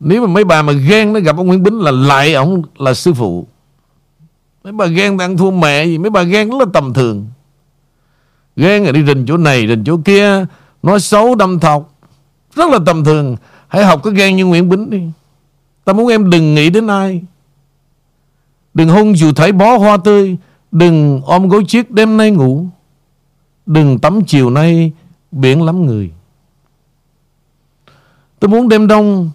[0.00, 2.94] Nếu mà mấy bà mà ghen nó gặp ông Nguyễn Bính là lại ông là
[2.94, 3.46] sư phụ.
[4.64, 7.26] Mấy bà ghen ăn thua mẹ gì Mấy bà ghen rất là tầm thường.
[8.56, 10.46] Ghen là đi rình chỗ này rình chỗ kia
[10.82, 11.94] Nói xấu đâm thọc.
[12.54, 13.36] Rất là tầm thường.
[13.68, 15.02] Hãy học cái ghen như Nguyễn Bính đi.
[15.88, 17.22] Ta muốn em đừng nghĩ đến ai.
[18.74, 20.36] Đừng hôn dù thấy bó hoa tươi.
[20.70, 22.66] Đừng ôm gối chiếc đêm nay ngủ.
[23.66, 24.92] Đừng tắm chiều nay
[25.30, 26.12] Biển lắm người.
[28.40, 29.30] Tôi muốn đêm đông.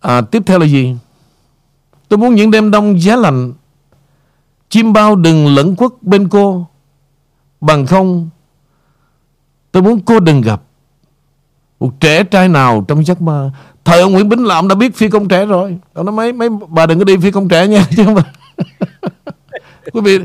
[0.00, 0.96] À tiếp theo là gì?
[2.08, 3.52] Tôi muốn những đêm đông giá lạnh.
[4.68, 6.66] Chim bao đừng lẫn quất bên cô.
[7.60, 8.28] Bằng không,
[9.72, 10.62] Tôi muốn cô đừng gặp.
[11.80, 13.50] Một trẻ trai nào trong giấc mơ.
[13.84, 15.78] Thời ông Nguyễn Bính làm đã biết phi công trẻ rồi.
[15.92, 17.86] Ông nói mấy mấy bà đừng có đi phi công trẻ nha.
[17.96, 18.16] Chứ không
[19.92, 20.18] Quý vị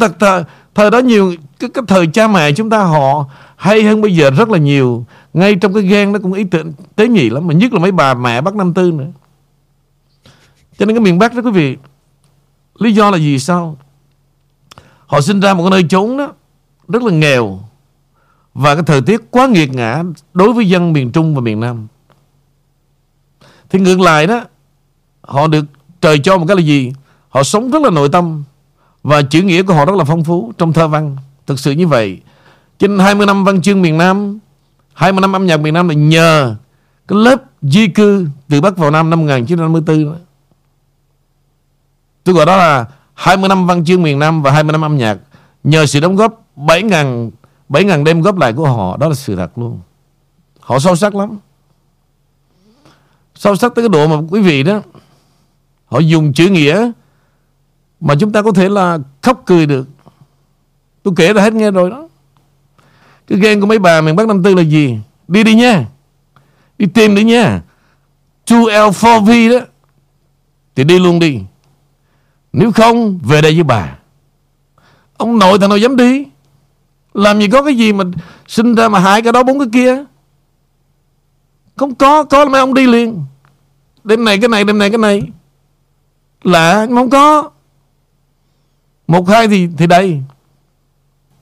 [0.00, 0.42] thật thời,
[0.74, 3.24] thời đó nhiều cái, cái thời cha mẹ chúng ta họ
[3.56, 5.04] hay hơn bây giờ rất là nhiều.
[5.32, 7.92] Ngay trong cái ghen nó cũng ý tưởng tế nhị lắm mà nhất là mấy
[7.92, 9.06] bà mẹ bắt năm tư nữa.
[10.78, 11.76] Cho nên cái miền Bắc đó quý vị
[12.78, 13.76] Lý do là gì sao?
[15.06, 16.32] Họ sinh ra một cái nơi trốn đó
[16.88, 17.60] Rất là nghèo.
[18.54, 20.02] Và cái thời tiết quá nghiệt ngã
[20.34, 21.86] Đối với dân miền Trung và miền Nam.
[23.70, 24.44] Thì ngược lại đó,
[25.22, 25.64] Họ được
[26.00, 26.92] trời cho một cái là gì?
[27.28, 28.44] Họ sống rất là nội tâm
[29.02, 31.16] Và chữ nghĩa của họ rất là phong phú Trong thơ văn.
[31.46, 32.20] Thực sự như vậy.
[32.78, 34.38] Trên 20 năm văn chương miền Nam
[34.92, 36.56] 20 năm âm nhạc miền Nam là nhờ
[37.08, 40.16] Cái lớp di cư từ Bắc vào Nam năm 1954 đó.
[42.24, 45.18] Tôi gọi đó là 20 năm văn chương miền Nam và 20 năm âm nhạc.
[45.64, 47.30] Nhờ sự đóng góp 7.000
[47.70, 49.80] bảy ngàn đêm góp lại của họ, Đó là sự thật luôn.
[50.60, 51.38] Họ sâu sắc lắm.
[53.34, 54.80] Sâu sắc tới cái độ mà quý vị đó,
[55.86, 56.90] Họ dùng chữ nghĩa
[58.00, 59.88] Mà chúng ta có thể là khóc cười được.
[61.02, 62.08] Tôi kể ra hết nghe rồi đó.
[63.26, 64.98] Cái ghen của mấy bà miền Bắc năm tư là gì?
[65.28, 65.84] Đi đi nha.
[66.78, 67.62] Đi tìm đi nha.
[68.46, 69.66] 2L4V đó.
[70.76, 71.40] Thì đi luôn đi.
[72.52, 73.98] Nếu không, về đây với bà.
[75.16, 76.24] Ông nội thằng nào dám đi?
[77.14, 78.04] Làm gì có cái gì mà
[78.50, 80.04] Sinh ra mà hại cái đó, bốn cái kia.
[81.76, 83.24] Không có Có là mấy ông đi liền.
[84.04, 85.22] Đêm này cái này, đêm này cái này.
[86.42, 87.50] Lạ, nhưng không có.
[89.06, 90.22] Một, hai thì thì đây.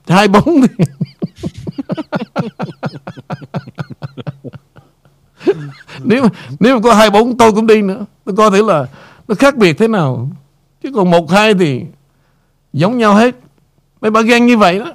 [0.09, 0.85] Hai, bốn thì.
[6.05, 6.25] Nếu
[6.61, 8.05] nếu mà có hai, bốn, tôi cũng đi nữa.
[8.25, 8.87] Tôi coi thử là
[9.29, 10.31] nó khác biệt thế nào.
[10.83, 11.83] Chứ còn một, hai thì
[12.73, 13.35] giống nhau hết.
[14.01, 14.93] Mấy bà ghen như vậy đó.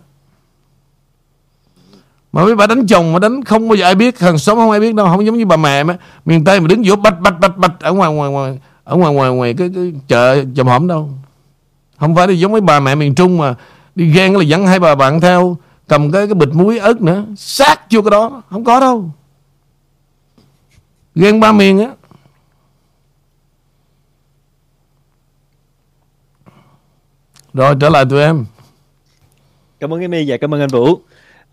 [2.34, 4.72] Mà mấy bà đánh chồng mà đánh không bao giờ ai biết, hàng xóm không
[4.72, 5.98] ai biết đâu, không giống như bà mẹ mà.
[6.26, 9.13] Miền Tây mà đứng giữa bạch bạch bạch bạch ở ngoài ngoài ngoài ở ngoài
[9.13, 11.10] ngoài ngoài cái, cái chợ chầm hổm đâu.
[12.00, 13.56] Không phải là giống mấy bà mẹ miền Trung mà
[13.96, 17.26] đi ghen là dẫn hai bà bạn theo cầm cái cái bịch muối ớt nữa,
[17.38, 19.10] sát chưa cái đó, không có đâu.
[21.15, 21.89] Ghen ba miền á.
[27.54, 28.46] Rồi trở lại tụi em.
[29.80, 31.00] Cảm ơn Amy và dạ, cảm ơn anh Vũ.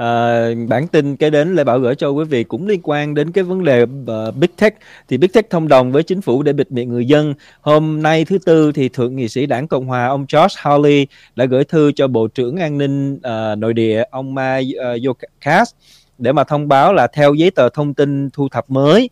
[0.01, 3.33] À, bản tin kế đến Lê Bảo gửi cho quý vị cũng liên quan đến
[3.33, 4.75] cái vấn đề uh, Big Tech.
[5.09, 7.35] Thì Big Tech thông đồng với chính phủ để bịt miệng người dân.
[7.61, 11.45] Hôm nay thứ tư thì thượng nghị sĩ đảng Cộng hòa ông George Hawley đã
[11.45, 15.71] gửi thư cho Bộ trưởng An ninh uh, nội địa ông mike uh, Yokas
[16.19, 19.11] để mà thông báo là theo giấy tờ thông tin thu thập mới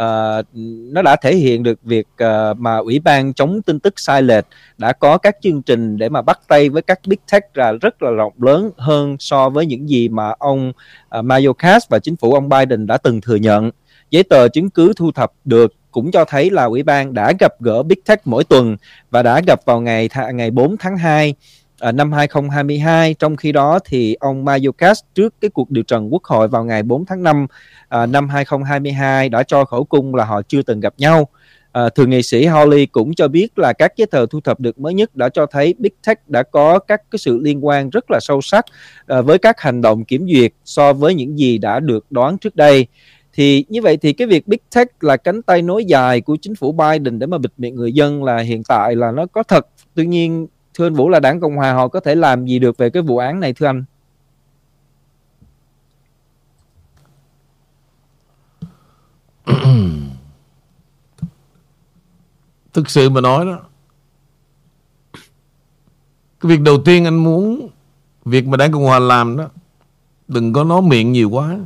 [0.00, 0.46] uh,
[0.92, 4.44] nó đã thể hiện được việc uh, mà ủy ban chống tin tức sai lệch
[4.78, 8.02] đã có các chương trình để mà bắt tay với các big tech là rất
[8.02, 10.72] là rộng lớn hơn so với những gì mà ông
[11.08, 13.70] ờ, uh, Mayorkas và chính phủ ông Biden đã từng thừa nhận.
[14.10, 17.52] Giấy tờ chứng cứ thu thập được cũng cho thấy là ủy ban đã gặp
[17.60, 18.76] gỡ Big Tech mỗi tuần
[19.10, 21.34] và đã gặp vào ngày th- ngày 4 tháng 2
[21.80, 26.24] à, năm 2022 trong khi đó thì ông Mayorkas trước cái cuộc điều trần quốc
[26.24, 27.46] hội vào ngày 4 tháng 5
[27.88, 31.28] à, năm 2022 đã cho khẩu cung là họ chưa từng gặp nhau.
[31.72, 34.78] À, thượng nghị sĩ Hawley cũng cho biết là các giấy tờ thu thập được
[34.78, 38.10] mới nhất đã cho thấy Big Tech đã có các cái sự liên quan rất
[38.10, 38.64] là sâu sắc
[39.06, 42.56] à, với các hành động kiểm duyệt so với những gì đã được đoán trước
[42.56, 42.86] đây.
[43.32, 46.54] Thì như vậy thì cái việc Big Tech là cánh tay nối dài của chính
[46.54, 49.66] phủ Biden để mà bịt miệng người dân là hiện tại là nó có thật.
[49.94, 50.46] Tuy nhiên
[50.80, 53.02] thưa anh Vũ là đảng Cộng hòa họ có thể làm gì được về cái
[53.02, 53.84] vụ án này, thưa anh?
[62.72, 63.60] Thực sự mà nói đó,
[66.40, 67.68] cái việc đầu tiên anh muốn
[68.24, 69.48] việc mà đảng cộng hòa làm đó,
[70.28, 71.58] đừng có nói miệng nhiều quá.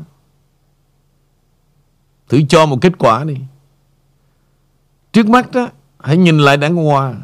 [2.28, 3.36] Thử cho một kết quả đi.
[5.12, 7.14] Trước mắt đó, hãy nhìn lại đảng cộng hòa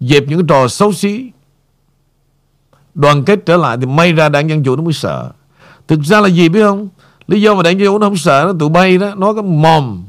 [0.00, 1.30] dẹp những cái trò xấu xí.
[2.94, 5.30] Đoàn kết trở lại thì may ra đảng dân chủ nó mới sợ.
[5.88, 6.88] Thực ra là gì biết không?
[7.26, 9.42] Lý do mà đảng dân chủ nó không sợ nó tụi bay đó, nó cái
[9.42, 10.04] mồm.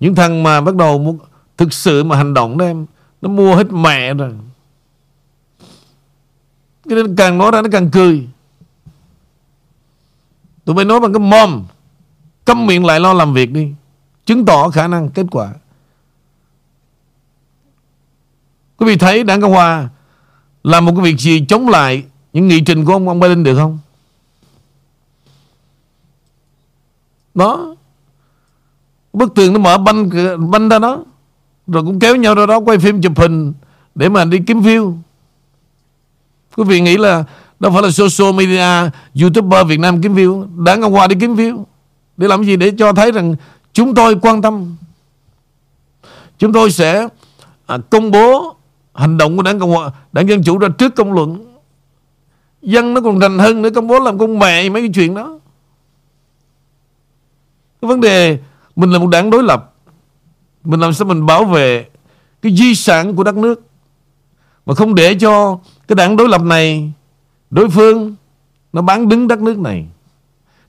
[0.00, 1.18] Những thằng mà bắt đầu muốn
[1.56, 2.86] thực sự mà hành động đó em,
[3.22, 4.32] nó mua hết mẹ rồi.
[6.88, 8.28] Cái nên càng nói ra nó càng cười.
[10.64, 11.64] Tụi bay nói bằng cái mồm
[12.44, 13.72] câm miệng lại lo làm việc đi,
[14.26, 15.52] chứng tỏ khả năng, kết quả.
[18.78, 19.88] Quý vị thấy đảng cộng hòa
[20.64, 23.56] làm một cái việc gì chống lại những nghị trình của ông ông Biden được
[23.56, 23.78] không?
[27.34, 27.74] Đó.
[29.12, 30.10] Bức tường nó mở banh
[30.50, 31.04] banh ra đó.
[31.66, 33.52] Rồi cũng kéo nhau ra đó quay phim chụp hình
[33.94, 34.96] để mà đi kiếm view.
[36.56, 37.24] Quý vị nghĩ là
[37.60, 38.90] đâu phải là social media,
[39.22, 40.64] youtuber Việt Nam kiếm view.
[40.64, 41.64] Đảng Cộng Hòa đi kiếm view.
[42.16, 42.56] Để làm gì?
[42.56, 43.34] Để cho thấy rằng
[43.72, 44.76] chúng tôi quan tâm.
[46.38, 47.08] Chúng tôi sẽ
[47.66, 48.56] à, công bố
[48.98, 51.56] hành động của đảng Cộng Hòa, đảng Dân Chủ ra trước công luận.
[52.62, 55.38] Dân nó còn rành hơn nữa, công bố làm con mẹ mấy cái chuyện đó.
[57.80, 58.38] Cái vấn đề,
[58.76, 59.74] mình là một đảng đối lập.
[60.64, 61.86] Mình làm sao mình bảo vệ
[62.42, 63.62] cái di sản của đất nước?
[64.66, 65.58] Mà không để cho
[65.88, 66.92] cái đảng đối lập này,
[67.50, 68.14] đối phương,
[68.72, 69.86] nó bán đứng đất nước này.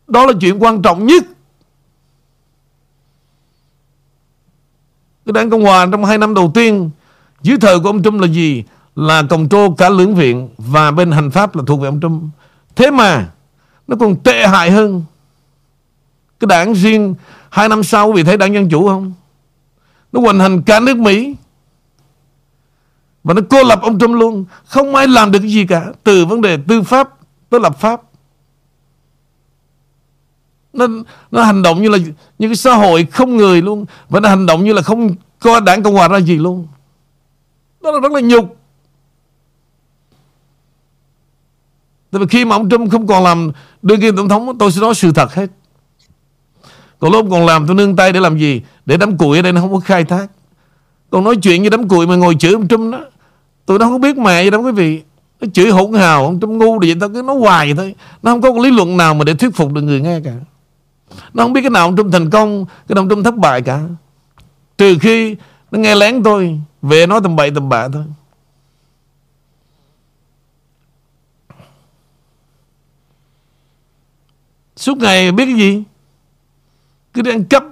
[0.08, 1.24] Đó là chuyện quan trọng nhất.
[5.26, 6.90] Cái đảng cộng hòa trong hai năm đầu tiên
[7.42, 8.64] dưới thời của ông Trump là gì?
[8.96, 12.24] Là cộng trô cả lưỡng viện và bên hành pháp là thuộc về ông Trump.
[12.76, 13.30] Thế mà
[13.88, 15.04] nó còn tệ hại hơn
[16.40, 17.16] cái đảng riêng
[17.50, 19.14] hai năm sau vì thấy đảng Dân Chủ không?
[20.12, 21.36] Nó hoành hành cả nước Mỹ
[23.24, 24.46] và nó cô lập ông Trump luôn.
[24.66, 25.86] Không ai làm được cái gì cả.
[26.04, 27.10] Từ vấn đề tư pháp
[27.50, 28.02] tới lập pháp.
[30.74, 30.88] Nó,
[31.32, 31.98] nó hành động như là
[32.40, 33.86] như cái xã hội không người luôn.
[34.10, 36.68] Và nó hành động như là không có đảng Cộng Hòa ra gì luôn.
[37.82, 38.58] Đó là rất là nhục.
[42.12, 44.82] Tại vì khi mà ông Trump không còn làm đương kim tổng thống, Tôi sẽ
[44.82, 45.48] nói sự thật hết.
[47.00, 48.62] Còn lúc còn làm, tôi nương tay để làm gì?
[48.86, 50.28] Để đám cụi ở đây nó không có khai thác.
[51.10, 53.00] Còn nói chuyện với đám cùi mà ngồi chửi ông Trump đó
[53.66, 55.02] Tụi nó không biết mẹ gì đâu quý vị.
[55.42, 57.96] Nó chửi hỗn hào, Ông Trump ngu thì tao cứ nói hoài vậy thôi.
[58.24, 60.34] Nó không có lý luận nào mà để thuyết phục được người nghe cả.
[61.34, 63.62] Nó không biết cái nào ông Trump thành công, Cái nào ông Trump thất bại
[63.62, 63.80] cả.
[64.78, 65.36] Trừ khi
[65.72, 66.60] nó nghe lén tôi.
[66.82, 68.04] Về nói tầm bậy tầm bạ thôi
[74.76, 75.84] Suốt ngày biết cái gì
[77.14, 77.64] Cứ đi ăn cắp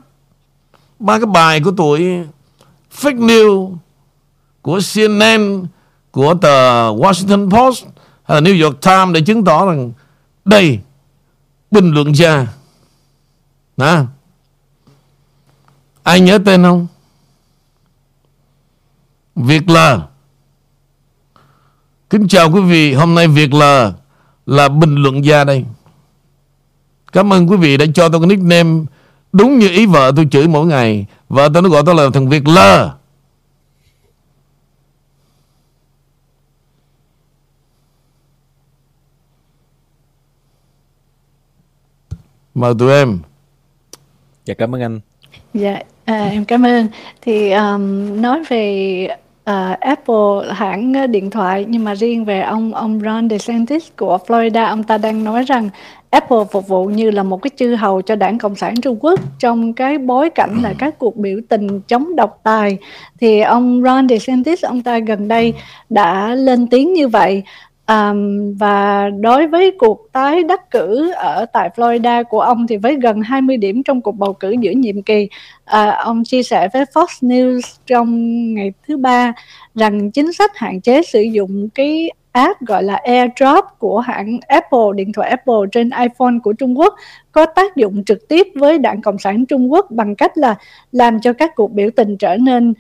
[1.00, 2.28] Ba cái bài của tuổi
[2.92, 3.78] fake news
[4.68, 5.68] của CNN,
[6.12, 7.86] của tờ Washington Post
[8.24, 9.92] hay là New York Times để chứng tỏ rằng
[10.46, 10.80] đây
[11.72, 12.48] bình luận gia.
[13.78, 14.04] nè
[16.04, 16.88] ai nhớ tên không?
[19.38, 19.78] Việt L.
[22.10, 23.62] Kính chào quý vị, hôm nay Việt L
[24.46, 25.66] là bình luận gia đây.
[27.12, 28.86] Cảm ơn quý vị đã cho tôi cái nickname
[29.34, 32.30] đúng như ý vợ tôi chửi mỗi ngày Vợ tôi nó gọi tôi là thằng
[32.30, 32.92] Việt lơ
[42.56, 43.20] Mời tụi em
[44.46, 45.00] Dạ cảm ơn anh
[45.54, 46.88] Dạ, à, em cảm ơn.
[47.22, 49.08] Thì um, nói về
[49.52, 54.18] uh, Apple hãng ờ, điện thoại nhưng mà riêng về ông ông Ron DeSantis của
[54.28, 55.70] Florida ông ta đang nói rằng
[56.10, 59.20] Apple phục vụ như là một cái chư hầu cho đảng Cộng sản Trung Quốc.
[59.40, 62.78] Trong cái bối cảnh là các cuộc biểu tình chống độc tài
[63.20, 65.54] thì ông Ron DeSantis ông ta gần đây
[65.90, 67.44] đã lên tiếng như vậy.
[67.92, 72.96] Um, và đối với cuộc tái đắc cử ở tại Florida của ông thì với
[72.96, 75.30] gần 20 điểm trong cuộc bầu cử giữa nhiệm kỳ,
[75.64, 78.10] uh, ông chia sẻ với Fox News trong
[78.54, 79.34] ngày thứ ba
[79.76, 84.88] rằng chính sách hạn chế sử dụng cái app gọi là AirDrop của hãng Apple,
[84.96, 86.96] điện thoại Apple trên iPhone của Trung Quốc
[87.32, 90.56] có tác dụng trực tiếp với đảng Cộng sản Trung Quốc bằng cách là
[90.92, 92.74] làm cho các cuộc biểu tình trở nên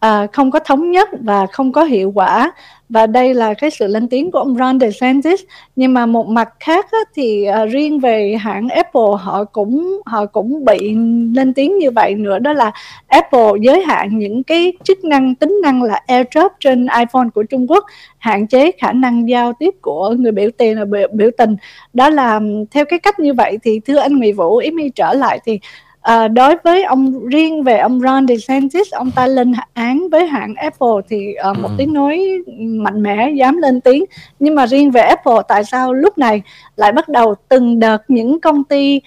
[0.00, 2.52] à, không có thống nhất và không có hiệu quả.
[2.88, 5.40] Và đây là cái sự lên tiếng của ông Ron DeSantis.
[5.76, 10.26] Nhưng mà một mặt khác á, thì à, riêng về hãng Apple họ cũng họ
[10.26, 10.94] cũng bị
[11.34, 12.38] lên tiếng như vậy nữa.
[12.38, 12.70] Đó là
[13.06, 17.70] Apple giới hạn những cái chức năng tính năng là AirDrop trên iPhone của Trung
[17.70, 17.84] Quốc
[18.18, 21.56] hạn chế khả năng giao tiếp của người biểu tình là biểu, biểu tình.
[21.92, 22.40] Đó là
[22.70, 25.60] theo cái cách như vậy thì thưa anh Nguyễn Vũ ý mi trở lại thì
[26.00, 30.54] À, đối với ông riêng về ông Ron DeSantis ông ta lên án với hãng
[30.54, 31.74] Apple thì uh, một ừ.
[31.78, 34.04] tiếng nói mạnh mẽ dám lên tiếng.
[34.38, 36.42] Nhưng mà riêng về Apple tại sao lúc này
[36.76, 39.00] lại bắt đầu từng đợt những công ty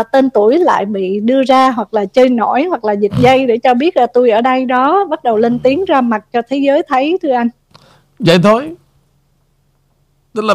[0.00, 3.46] uh, tên tuổi lại bị đưa ra hoặc là chơi nổi hoặc là dịch dây
[3.46, 6.42] để cho biết là tôi ở đây đó bắt đầu lên tiếng ra mặt cho
[6.48, 7.48] thế giới thấy thưa anh?
[8.18, 8.74] Vậy thôi.
[10.34, 10.54] Tức là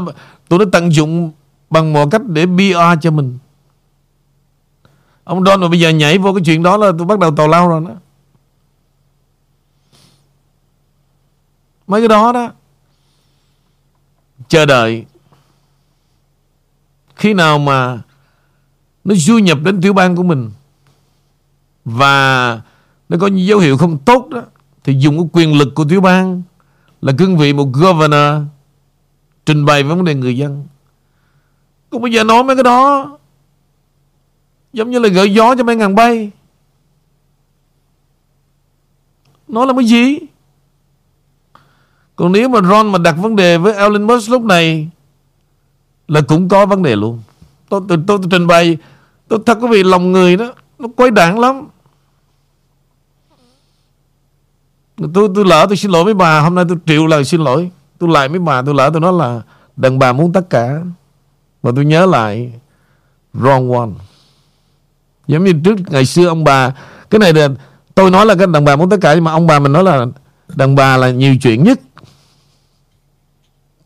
[0.50, 1.32] tôi đã tận dụng
[1.70, 3.38] bằng mọi cách để PR cho mình
[5.24, 7.48] Ông Don mà bây giờ nhảy vô cái chuyện đó là tôi bắt đầu tào
[7.48, 7.94] lao rồi đó.
[11.88, 12.52] Mấy cái đó đó.
[14.48, 15.06] Chờ đợi.
[17.16, 18.02] Khi nào mà
[19.04, 20.52] nó du nhập đến tiểu bang của mình
[21.86, 22.62] và
[23.10, 24.42] nó có những dấu hiệu không tốt đó,
[24.84, 26.42] thì dùng cái quyền lực của tiểu bang
[27.02, 28.44] là cương vị một governor
[29.46, 30.68] trình bày vấn đề người dân.
[31.90, 33.18] Còn bây giờ nói mấy cái đó
[34.74, 36.32] Giống như là gợi gió cho mấy ngàn bay.
[39.48, 40.20] Nó là cái gì?
[42.16, 44.90] Còn nếu mà Ron mà đặt vấn đề với Elon Musk lúc này
[46.08, 47.22] Là cũng có vấn đề luôn.
[47.70, 48.78] Tôi, tôi, tôi, tôi trình bày
[49.28, 51.68] Tôi thật có vì lòng người đó Nó quấy đảng lắm.
[55.14, 57.72] Tôi tôi lỡ tôi xin lỗi mấy bà hôm nay tôi triệu lời xin lỗi.
[57.98, 59.42] Tôi lại mấy bà tôi lỡ tôi nói là
[59.76, 60.82] đàn bà muốn tất cả.
[61.62, 62.54] Và tôi nhớ lại
[63.34, 63.90] wrong one.
[65.28, 66.74] Giống như trước ngày xưa ông bà,
[67.10, 67.48] Cái này là
[67.96, 69.84] tôi nói là cái đàn bà muốn tất cả, Nhưng mà ông bà mình nói
[69.84, 70.06] là
[70.56, 71.80] Đàn bà là nhiều chuyện nhất.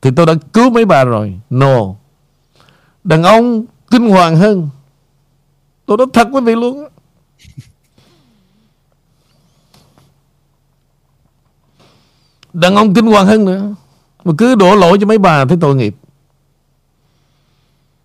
[0.02, 1.40] Thì tôi đã cứu mấy bà rồi.
[1.50, 1.96] No.
[3.04, 4.70] Đàn ông kinh hoàng hơn.
[5.86, 6.88] Tôi nói thật quý vị luôn.
[12.54, 13.76] Đàn ông kinh hoàng hơn nữa.
[14.24, 15.96] Mà cứ đổ lỗi cho mấy bà, thấy tội nghiệp.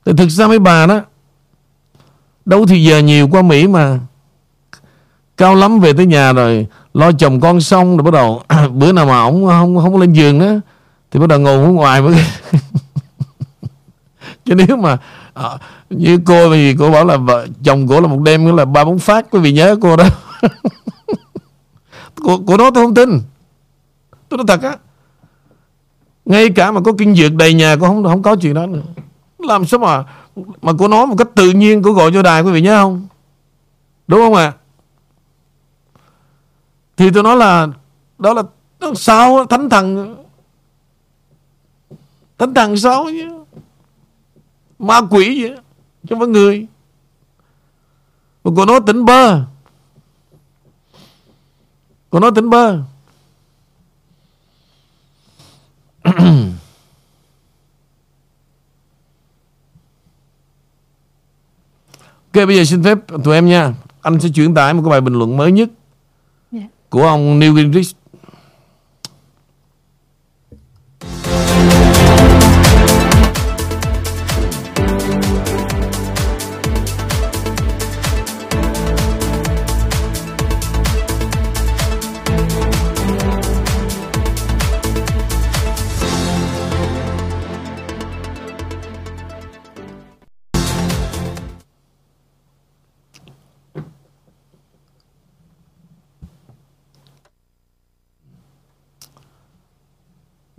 [0.05, 1.01] Thì thực ra mấy bà đó
[2.45, 3.99] Đâu thì giờ nhiều qua Mỹ mà.
[5.37, 9.07] Cao lắm về tới nhà rồi Lo chồng con xong rồi bắt đầu Bữa nào
[9.07, 10.47] mà ổng không, không lên giường đó
[11.11, 12.15] Thì bắt đầu ngồi ở ngoài mới
[14.45, 14.99] Chứ nếu mà
[15.35, 15.49] à,
[15.91, 18.99] Như cô thì cô bảo là vợ, Chồng cô là một đêm là ba bốn
[18.99, 20.05] phát Quý vị nhớ cô đó.
[22.25, 23.21] Cô, cô đó tôi không tin.
[24.29, 24.77] Tôi nói thật á.
[26.25, 28.83] Ngay cả mà có kinh dược đầy nhà Cô không không có chuyện đó nữa.
[29.39, 30.05] Làm sao mà
[30.37, 33.07] mà cô nói một cách tự nhiên, Cô gọi cho đài quý vị nhớ không?
[34.07, 34.45] Đúng không ạ?
[34.45, 34.53] À?
[36.97, 37.69] Thì tôi nói là,
[38.19, 38.43] Đó là
[38.95, 40.17] sao thánh thần.
[42.39, 43.45] Thánh thần sao chứ.
[44.79, 45.57] Ma quỷ vậy,
[46.03, 46.67] Chứ không phải người.
[48.45, 49.45] Mà cô nói tỉnh bơ.
[52.11, 52.79] Cô nói tỉnh bơ.
[62.35, 65.01] Ok bây giờ xin phép tụi em nha Anh sẽ chuyển tải một cái bài
[65.01, 65.69] bình luận mới nhất
[66.53, 66.65] yeah.
[66.65, 66.69] Dạ.
[66.91, 67.97] Của ông Neil Gingrich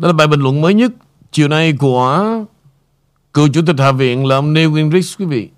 [0.04, 0.92] Đó là bài bình luận mới nhất
[1.32, 2.26] chiều nay của
[3.34, 5.50] cựu chủ tịch Hạ viện là ông Neil Gingrich quý vị.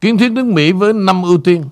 [0.00, 1.64] Kiến thiết nước Mỹ với năm ưu tiên.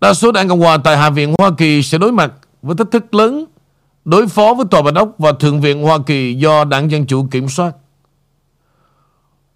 [0.00, 2.32] Đa số đảng Cộng hòa tại Hạ viện Hoa Kỳ sẽ đối mặt
[2.62, 3.44] với thách thức lớn
[4.04, 7.26] đối phó với Tòa Bạch Ốc và Thượng viện Hoa Kỳ do đảng Dân Chủ
[7.30, 7.72] kiểm soát.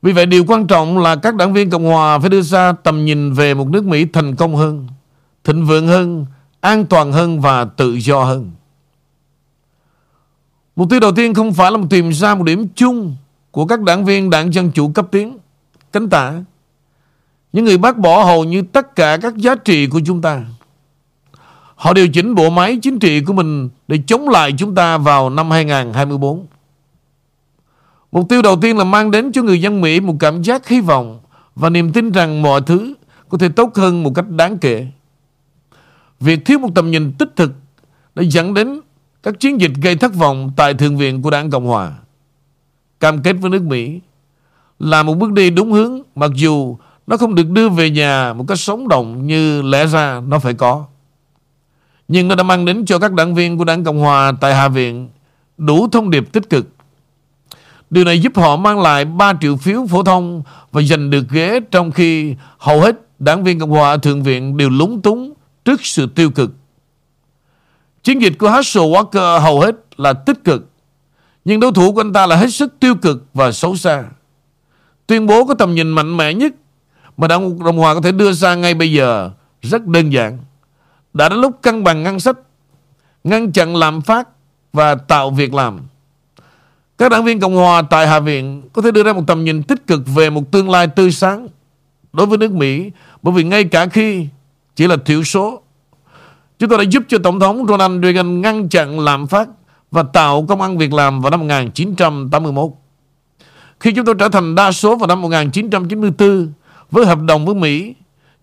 [0.02, 3.04] Vì vậy điều quan trọng là các đảng viên Cộng Hòa phải đưa ra tầm
[3.04, 4.88] nhìn về một nước Mỹ thành công hơn,
[5.44, 6.26] thịnh vượng hơn,
[6.60, 8.50] an toàn hơn và tự do hơn.
[10.76, 13.16] Mục tiêu đầu tiên không phải là một tìm ra một điểm chung
[13.50, 15.38] của các đảng viên đảng Dân Chủ cấp tiến,
[15.92, 16.32] cánh tả.
[17.52, 20.44] Những người bác bỏ hầu như tất cả các giá trị của chúng ta.
[21.74, 25.30] Họ điều chỉnh bộ máy chính trị của mình để chống lại chúng ta vào
[25.30, 26.46] năm 2024.
[28.12, 30.80] Mục tiêu đầu tiên là mang đến cho người dân Mỹ một cảm giác hy
[30.80, 31.20] vọng
[31.54, 32.94] và niềm tin rằng mọi thứ
[33.28, 34.86] có thể tốt hơn một cách đáng kể.
[36.20, 37.52] Việc thiếu một tầm nhìn tích thực
[38.14, 38.80] đã dẫn đến
[39.24, 41.92] các chiến dịch gây thất vọng tại Thượng viện của Đảng Cộng Hòa.
[43.00, 44.00] Cam kết với nước Mỹ
[44.78, 48.44] là một bước đi đúng hướng, mặc dù nó không được đưa về nhà một
[48.48, 50.84] cách sống động như lẽ ra nó phải có.
[52.08, 54.68] Nhưng nó đã mang đến cho các đảng viên của Đảng Cộng Hòa tại Hạ
[54.68, 55.08] viện
[55.58, 56.68] đủ thông điệp tích cực.
[57.90, 61.60] Điều này giúp họ mang lại 3 triệu phiếu phổ thông và giành được ghế
[61.70, 65.32] trong khi hầu hết đảng viên Cộng Hòa ở Thượng viện đều lúng túng
[65.64, 66.50] trước sự tiêu cực.
[68.04, 70.70] Chiến dịch của Herschel Walker hầu hết là tích cực,
[71.44, 74.04] nhưng đối thủ của anh ta là hết sức tiêu cực và xấu xa.
[75.06, 76.52] Tuyên bố có tầm nhìn mạnh mẽ nhất
[77.16, 79.30] mà Đảng Cộng Hòa có thể đưa ra ngay bây giờ
[79.62, 80.38] rất đơn giản.
[81.14, 82.36] Đã đến lúc cân bằng ngân sách,
[83.24, 84.28] ngăn chặn lạm phát
[84.72, 85.80] và tạo việc làm.
[86.98, 89.62] Các đảng viên Cộng Hòa tại Hạ viện có thể đưa ra một tầm nhìn
[89.62, 91.48] tích cực về một tương lai tươi sáng
[92.12, 92.90] đối với nước Mỹ
[93.22, 94.26] bởi vì ngay cả khi
[94.76, 95.62] chỉ là thiểu số,
[96.58, 99.48] chúng tôi đã giúp cho Tổng thống Ronald Reagan ngăn chặn lạm phát
[99.90, 102.70] và tạo công ăn việc làm vào năm 1981.
[103.80, 106.52] Khi chúng tôi trở thành đa số vào năm 1994
[106.90, 107.94] với hợp đồng với Mỹ,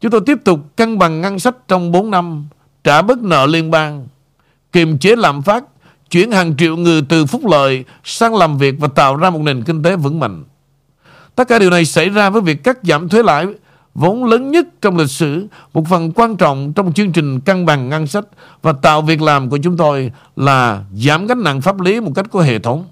[0.02, 2.46] chúng tôi tiếp tục cân bằng ngân sách trong 4 năm,
[2.84, 4.08] trả bớt nợ liên bang,
[4.72, 5.64] kiềm chế lạm phát,
[6.10, 9.64] chuyển hàng triệu người từ phúc lợi sang làm việc và tạo ra một nền
[9.64, 10.44] kinh tế vững mạnh.
[11.36, 13.48] Tất cả điều này xảy ra với việc cắt giảm thuế lãi
[13.94, 17.90] vốn lớn nhất trong lịch sử, một phần quan trọng trong chương trình cân bằng
[17.90, 18.26] ngân sách
[18.62, 22.26] và tạo việc làm của chúng tôi là giảm gánh nặng pháp lý một cách
[22.32, 22.86] có hệ thống.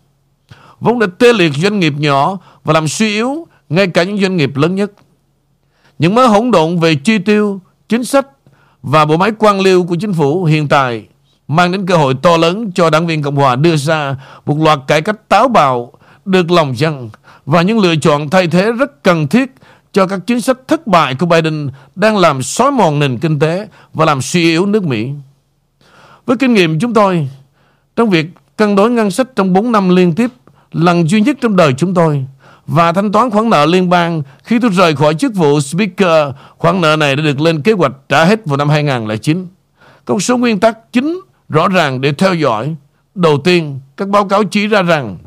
[0.80, 4.38] Vốn đã tê liệt doanh nghiệp nhỏ và làm suy yếu ngay cả những doanh
[4.38, 4.92] nghiệp lớn nhất.
[6.00, 8.28] Những mớ hỗn độn về chi tiêu, chính sách
[8.84, 11.08] và bộ máy quan liêu của chính phủ hiện tại
[11.48, 14.80] mang đến cơ hội to lớn cho đảng viên Cộng Hòa đưa ra một loạt
[14.88, 15.92] cải cách táo bạo
[16.26, 17.10] được lòng dân
[17.46, 19.54] và những lựa chọn thay thế rất cần thiết
[19.94, 23.68] cho các chính sách thất bại của Biden đang làm xói mòn nền kinh tế
[23.94, 25.10] và làm suy yếu nước Mỹ.
[26.26, 27.30] Với kinh nghiệm chúng tôi,
[27.96, 28.26] trong việc
[28.58, 30.32] cân đối ngân sách trong 4 năm liên tiếp,
[30.72, 32.26] lần duy nhất trong đời chúng tôi,
[32.68, 36.82] và thanh toán khoản nợ liên bang khi tôi rời khỏi chức vụ Speaker, khoản
[36.82, 39.48] nợ này đã được lên kế hoạch trả hết vào năm 2009.
[40.06, 41.20] Có một số nguyên tắc chính
[41.50, 42.76] rõ ràng để theo dõi.
[43.16, 45.18] Đầu tiên, các báo cáo chỉ ra rằng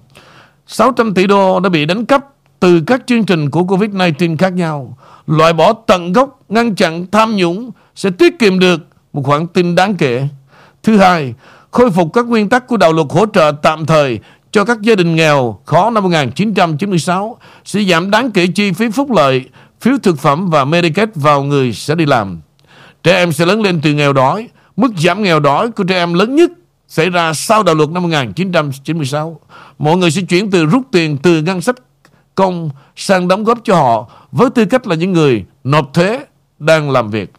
[0.67, 2.32] 600 tỷ đô đã bị đánh cắp
[2.63, 4.99] từ các chương trình của Covid-19 khác nhau.
[5.27, 8.81] Loại bỏ tận gốc, ngăn chặn tham nhũng sẽ tiết kiệm được
[9.13, 10.29] một khoản tin đáng kể.
[10.83, 11.35] Thứ hai,
[11.71, 14.21] khôi phục các nguyên tắc của đạo luật hỗ trợ tạm thời
[14.53, 19.11] cho các gia đình nghèo khó năm 1996 sẽ giảm đáng kể chi phí phúc
[19.11, 19.45] lợi,
[19.81, 22.41] phiếu thực phẩm và Medicaid vào người sẽ đi làm.
[23.03, 24.49] Trẻ em sẽ lớn lên từ nghèo đói.
[24.77, 26.51] Mức giảm nghèo đói của trẻ em lớn nhất
[26.89, 29.41] xảy ra sau đạo luật năm 1996.
[29.79, 31.77] Mọi người sẽ chuyển từ rút tiền từ ngân sách
[32.35, 36.25] công sang đóng góp cho họ với tư cách là những người nộp thuế
[36.59, 37.33] đang làm việc.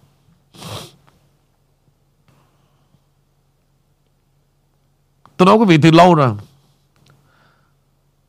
[5.38, 6.32] Tôi nói quý vị từ lâu rồi.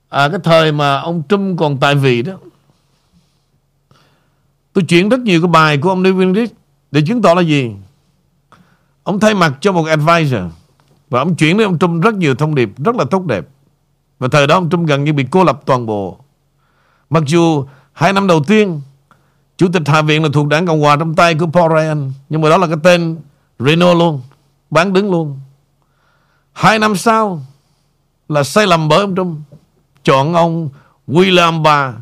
[0.09, 2.33] À cái thời mà ông Trump còn tại vị đó.
[4.73, 6.53] Tôi chuyển rất nhiều cái bài của ông David Rich
[6.91, 7.73] để chứng tỏ là gì?
[9.03, 10.43] Ông thay mặt cho một advisor
[11.11, 13.45] và ông chuyển đến ông Trump rất nhiều thông điệp, rất là tốt đẹp.
[14.19, 16.24] Và thời đó ông Trump gần như bị cô lập toàn bộ.
[17.15, 18.81] Mặc dù hai năm đầu tiên,
[19.57, 22.41] Chủ tịch Hạ viện là thuộc đảng Cộng Hòa trong tay của Paul Ryan, Nhưng
[22.41, 23.17] mà đó là cái tên
[23.59, 24.23] Renault luôn,
[24.71, 25.41] Bán đứng luôn.
[26.53, 27.43] Hai năm sau
[28.29, 29.39] Là sai lầm bởi ông Trump,
[30.05, 30.69] Chọn ông
[31.09, 31.97] William Barr.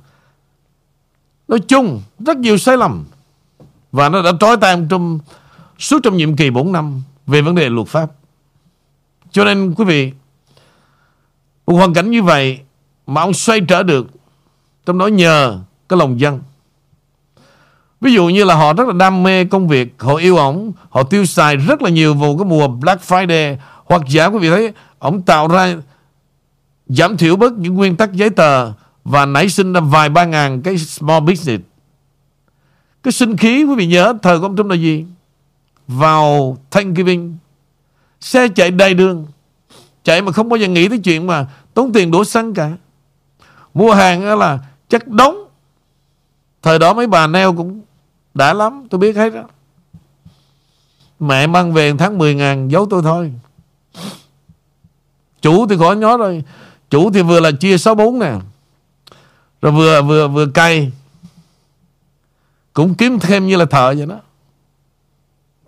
[1.49, 3.05] Nói chung, Rất nhiều sai lầm
[3.93, 5.23] Và nó đã trói tay ông Trump
[5.79, 8.11] Suốt trong nhiệm kỳ 4 năm Về vấn đề luật pháp.
[9.31, 10.13] Cho nên quý vị,
[11.67, 12.61] Một hoàn cảnh như vậy
[13.07, 14.07] Mà ông xoay trở được
[14.87, 15.59] trong đó nhờ
[15.89, 16.41] cái lòng dân.
[18.01, 21.03] Ví dụ như là họ rất là đam mê công việc, Họ yêu ổng, Họ
[21.03, 23.57] tiêu xài rất là nhiều vào cái mùa Black Friday.
[23.85, 25.77] Hoặc giả quý vị thấy, Ổng tạo ra,
[26.87, 28.73] Giảm thiểu bớt những nguyên tắc giấy tờ
[29.05, 31.65] Và nảy sinh ra vài ba ngàn cái small business.
[33.03, 35.07] Cái sinh khí, quý vị nhớ, Thời của ông Trump là gì?
[35.89, 37.37] Vào Thanksgiving,
[38.21, 39.27] Xe chạy đầy đường.
[40.05, 42.71] Chạy mà không bao giờ nghĩ tới chuyện mà Tốn tiền đổ xăng cả.
[43.75, 44.59] Mua hàng là
[44.93, 45.45] chất đóng
[46.63, 47.81] Thời đó mấy bà neo cũng
[48.35, 49.45] đã lắm, Tôi biết hết đó
[51.21, 53.33] Mẹ mang về tháng 10 ngàn, giấu tôi thôi.
[55.43, 56.45] Chủ thì khỏi nhó rồi.
[56.91, 58.33] Chủ thì vừa là chia 64 nè.
[59.63, 60.93] Rồi vừa vừa vừa cay.
[62.73, 64.21] Cũng kiếm thêm như là thợ vậy đó.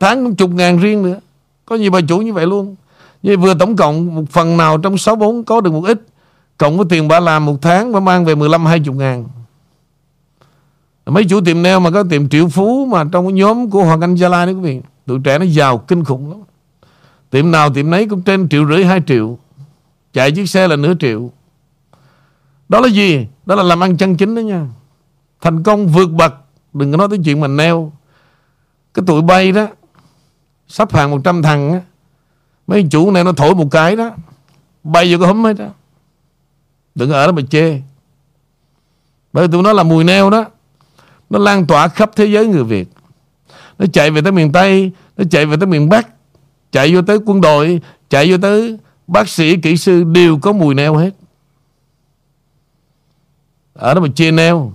[0.00, 1.20] Tháng cũng chục ngàn riêng nữa.
[1.64, 2.76] Có nhiều bà chủ như vậy luôn?
[3.22, 6.00] Như vừa tổng cộng một phần nào trong 64 có được một ít?
[6.58, 9.24] Cộng với tiền bà làm một tháng Bà mang về 15-20 ngàn.
[11.06, 14.00] Mấy chủ tiệm neo mà có tiệm triệu phú Mà trong cái nhóm của Hoàng
[14.00, 16.40] Anh Gia Lai đó quý vị Tụi trẻ nó giàu kinh khủng lắm.
[17.30, 19.38] Tiệm nào tiệm nấy cũng trên triệu rưỡi, hai triệu.
[20.12, 21.30] Chạy chiếc xe là nửa triệu.
[22.68, 23.26] Đó là gì?
[23.46, 24.66] Đó là làm ăn chân chính đó nha.
[25.40, 26.34] Thành công vượt bậc.
[26.72, 27.92] Đừng có nói tới chuyện mà neo
[28.94, 29.66] Cái tụi bay đó,
[30.68, 31.80] Sắp hàng 100 thằng á.
[32.66, 34.10] Mấy chủ này nó thổi một cái đó,
[34.84, 35.66] Bay vô cái húm hết đó
[36.94, 37.80] Đừng ở đó mà chê.
[39.32, 40.44] Bởi vì tụi nó là mùi neo đó.
[41.30, 42.88] Nó lan tỏa khắp thế giới người Việt.
[43.78, 46.08] Nó chạy về tới miền Tây Nó chạy về tới miền Bắc
[46.72, 47.80] Chạy vô tới quân đội
[48.10, 51.10] Chạy vô tới bác sĩ, kỹ sư Đều có mùi neo hết.
[53.74, 54.72] Ở đó mà chê neo.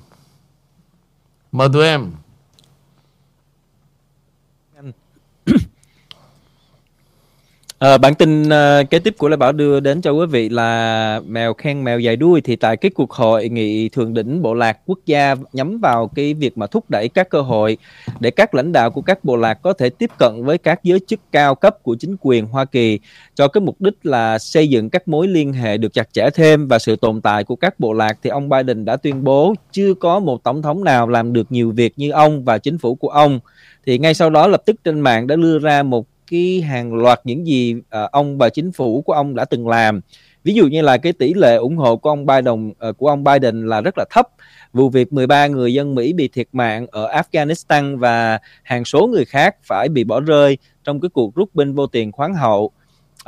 [1.51, 2.11] Mời tụi em
[7.79, 11.21] À, bản tin uh, kế tiếp của Lê Bảo đưa đến cho quý vị là
[11.27, 14.77] mèo khen mèo dài đuôi thì tại cái cuộc hội nghị thượng đỉnh bộ lạc
[14.85, 17.77] quốc gia nhắm vào cái việc mà thúc đẩy các cơ hội
[18.19, 20.99] để các lãnh đạo của các bộ lạc có thể tiếp cận với các giới
[21.07, 22.99] chức cao cấp của chính quyền Hoa Kỳ
[23.35, 26.67] cho cái mục đích là xây dựng các mối liên hệ được chặt chẽ thêm
[26.67, 28.17] và sự tồn tại của các bộ lạc.
[28.23, 31.71] Thì ông Biden đã tuyên bố chưa có một tổng thống nào làm được nhiều
[31.71, 33.39] việc như ông và chính phủ của ông.
[33.85, 37.19] Thì ngay sau đó lập tức trên mạng đã đưa ra một cái hàng loạt
[37.23, 40.01] những gì uh, ông và chính phủ của ông đã từng làm.
[40.43, 43.23] Ví dụ như là cái tỷ lệ ủng hộ của ông Biden uh, của ông
[43.23, 44.27] Biden là rất là thấp.
[44.73, 49.25] Vụ việc 13 người dân Mỹ bị thiệt mạng ở Afghanistan và hàng số người
[49.25, 52.71] khác phải bị bỏ rơi trong cái cuộc rút binh vô tiền khoáng hậu.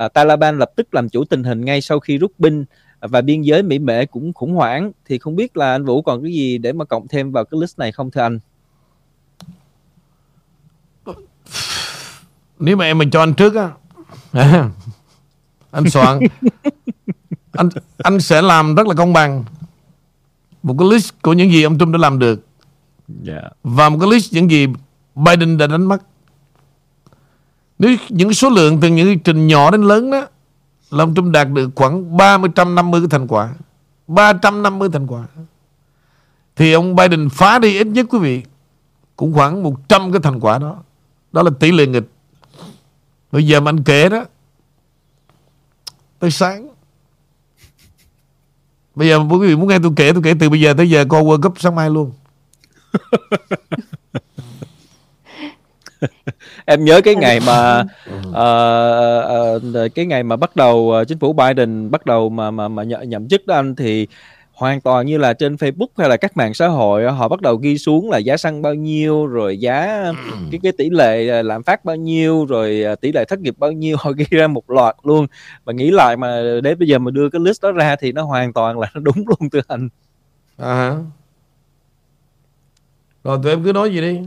[0.06, 2.66] Uh, Taliban lập tức làm chủ tình hình ngay sau khi rút binh
[3.00, 4.92] và biên giới Mỹ Mễ cũng khủng hoảng.
[5.06, 7.62] Thì không biết là anh Vũ còn cái gì để mà cộng thêm vào cái
[7.62, 8.40] list này không thưa anh?
[12.62, 13.70] Nếu mà em mình cho anh trước á
[15.72, 16.20] anh soạn.
[17.52, 19.44] Anh anh sẽ làm rất là công bằng.
[20.64, 22.46] Một cái list của những gì ông Trump đã làm được.
[23.28, 23.44] Yeah.
[23.64, 24.68] và một cái list những gì
[25.16, 25.98] Biden đã đánh mất.
[27.80, 30.28] Nếu những số lượng từ những trình nhỏ đến lớn đó
[30.92, 33.54] là ông Trump đạt được khoảng 350 cái thành quả.
[34.08, 35.24] 350 thành quả.
[36.56, 38.44] Thì ông Biden phá đi ít nhất quý vị
[39.16, 40.78] cũng khoảng 100 cái thành quả đó.
[41.32, 42.10] Đó là tỷ lệ nghịch
[43.32, 44.26] Bây giờ mà anh kể đó
[46.20, 46.68] Tới sáng.
[48.96, 51.06] Bây giờ quý vị muốn nghe tôi kể Tôi kể từ bây giờ tới giờ
[51.10, 52.12] coi World Cup sáng mai luôn.
[56.66, 57.84] Em nhớ cái ngày mà
[58.30, 62.68] uh, uh, cái ngày mà bắt đầu uh, chính phủ Biden bắt đầu mà mà
[62.68, 64.08] mà nhậm, nhậm chức đó anh thì
[64.62, 67.56] hoàn toàn như là trên Facebook hay là các mạng xã hội họ bắt đầu
[67.56, 70.04] ghi xuống là giá xăng bao nhiêu rồi giá
[70.52, 73.56] cái cái tỷ lệ à, lạm phát bao nhiêu rồi à, tỷ lệ thất nghiệp
[73.58, 75.28] bao nhiêu họ ghi ra một loạt luôn.
[75.64, 78.24] Và nghĩ lại mà đến bây giờ mà đưa cái list đó ra thì nó
[78.24, 79.90] hoàn toàn là nó đúng luôn thưa anh
[80.58, 80.96] à
[83.24, 84.20] rồi tụi em cứ nói gì đi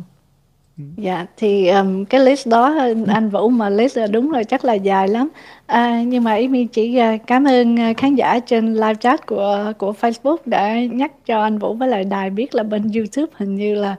[0.96, 2.74] Dạ thì um, cái list đó
[3.08, 5.28] anh Vũ mà list là đúng rồi chắc là dài lắm.
[5.66, 9.72] À, nhưng mà Amy chỉ uh, cảm ơn uh, khán giả trên live chat của
[9.78, 13.56] của Facebook đã nhắc cho anh Vũ với lại đài biết là bên YouTube hình
[13.56, 13.96] như là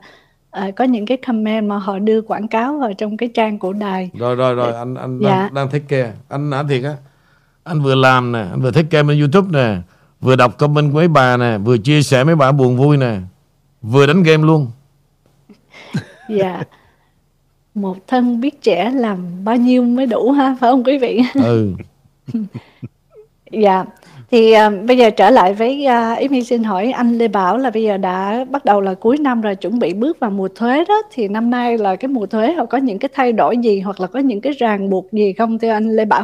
[0.68, 3.74] uh, có những cái comment mà họ đưa quảng cáo vào trong cái trang của
[3.74, 4.10] đài.
[4.14, 5.42] Rồi rồi rồi anh anh dạ.
[5.42, 6.14] đang, đang take care.
[6.30, 6.94] Anh nói thiệt á.
[7.64, 9.78] Anh vừa làm nè, anh vừa take care bên YouTube nè,
[10.22, 13.16] vừa đọc comment của mấy bà nè, vừa chia sẻ mấy bà buồn vui nè,
[13.82, 14.68] vừa đánh game luôn.
[16.30, 16.64] Dạ.
[17.76, 21.22] Một thân biết trẻ làm bao nhiêu mới đủ ha, phải không quý vị?
[21.34, 21.74] Ừ.
[23.52, 23.86] dạ.
[24.32, 27.70] Thì uh, bây giờ trở lại với uh, ý xin hỏi anh Lê Bảo là
[27.70, 30.86] bây giờ đã bắt đầu là cuối năm rồi chuẩn bị bước vào mùa thuế
[30.86, 33.80] đó thì năm nay là cái mùa thuế họ có những cái thay đổi gì
[33.80, 36.24] hoặc là có những cái ràng buộc gì không thưa anh Lê Bảo?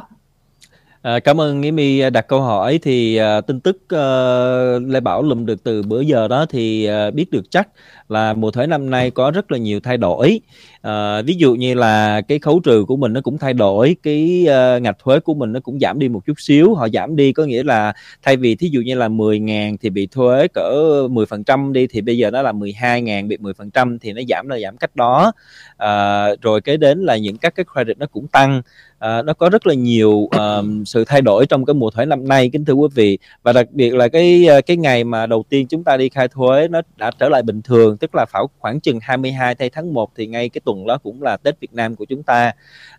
[1.02, 2.80] À, cảm ơn Nghĩa My đặt câu hỏi.
[2.82, 7.14] Thì uh, tin tức uh, Lê Bảo lùm được từ bữa giờ đó thì uh,
[7.14, 7.68] biết được chắc
[8.10, 10.40] là mùa thuế năm nay có rất là nhiều thay đổi.
[10.88, 14.48] Uh, ví dụ như là cái khấu trừ của mình nó cũng thay đổi cái
[14.48, 16.76] uh, ngạch thuế của mình nó cũng giảm đi một chút xíu.
[16.76, 19.90] Họ giảm đi có nghĩa là thay vì thí dụ như là 10 ngàn thì
[19.90, 20.72] bị thuế cỡ
[21.12, 24.00] 10 phần trăm đi thì bây giờ nó là 12 ngàn bị 10 phần trăm
[24.00, 25.32] thì nó giảm là giảm cách đó.
[25.74, 28.62] Uh, rồi cái đến là những các cái credit nó cũng tăng
[29.02, 32.28] à, nó có rất là nhiều um, sự thay đổi trong cái mùa thuế năm
[32.28, 33.18] nay kính thưa quý vị.
[33.44, 36.28] Và đặc biệt là cái ờ, cái ngày mà đầu tiên chúng ta đi khai
[36.28, 39.94] thuế nó đã trở lại bình thường tức là khoảng khoảng chừng 22 thay tháng
[39.94, 42.52] 1 thì ngay cái tuần đó cũng là Tết Việt Nam của chúng ta.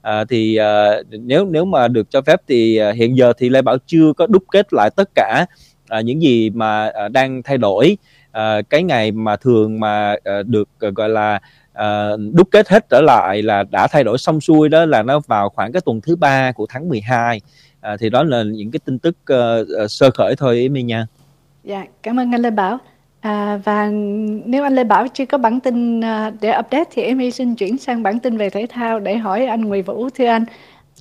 [0.02, 3.62] À, thì à, nếu nếu mà được cho phép thì à, hiện giờ thì Lê
[3.62, 5.46] Bảo chưa có đúc kết lại tất cả
[5.88, 7.96] à, những gì mà à, đang thay đổi.
[8.32, 11.40] À, cái ngày mà thường mà à, được à, gọi là
[11.72, 15.20] à, đúc kết hết trở lại là đã thay đổi xong xuôi đó là nó
[15.26, 17.40] vào khoảng cái tuần thứ ba của tháng 12
[17.80, 21.06] à, thì đó là những cái tin tức uh, sơ khởi thôi ý mình nha.
[21.64, 22.78] Dạ, cảm ơn anh Lê Bảo.
[23.20, 23.88] À, và
[24.44, 27.78] nếu anh Lê Bảo chưa có bản tin uh, để update thì em xin chuyển
[27.78, 30.44] sang bản tin về thể thao để hỏi anh Nguyễn Vũ thưa anh.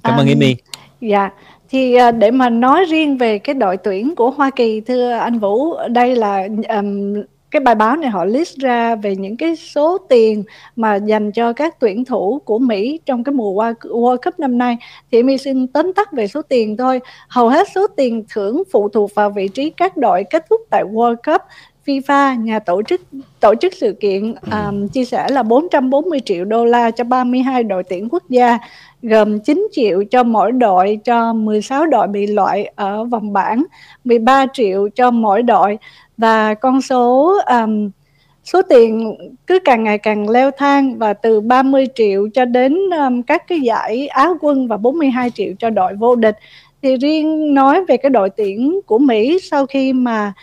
[0.03, 0.55] Cảm ơn um, Amy.
[1.01, 1.29] Dạ,
[1.69, 5.39] thì uh, để mà nói riêng về cái đội tuyển của Hoa Kỳ thưa anh
[5.39, 7.13] Vũ, đây là um,
[7.51, 10.43] cái bài báo này họ list ra về những cái số tiền
[10.75, 14.77] mà dành cho các tuyển thủ của Mỹ trong cái mùa World Cup năm nay.
[15.11, 16.99] Thì mi xin tóm tắt về số tiền thôi.
[17.27, 20.83] Hầu hết số tiền thưởng phụ thuộc vào vị trí các đội kết thúc tại
[20.83, 21.41] World Cup
[21.85, 23.01] FIFA, nhà tổ chức
[23.39, 27.83] tổ chức sự kiện um, chia sẻ là 440 triệu đô la cho 32 đội
[27.83, 28.57] tuyển quốc gia,
[29.01, 33.63] gồm 9 triệu cho mỗi đội cho 16 đội bị loại ở vòng bảng,
[34.03, 35.77] 13 triệu cho mỗi đội
[36.21, 37.89] và con số um,
[38.43, 39.15] số tiền
[39.47, 43.59] cứ càng ngày càng leo thang và từ 30 triệu cho đến um, các cái
[43.61, 46.35] giải Á quân và 42 triệu cho đội vô địch.
[46.81, 50.33] Thì riêng nói về cái đội tuyển của Mỹ sau khi mà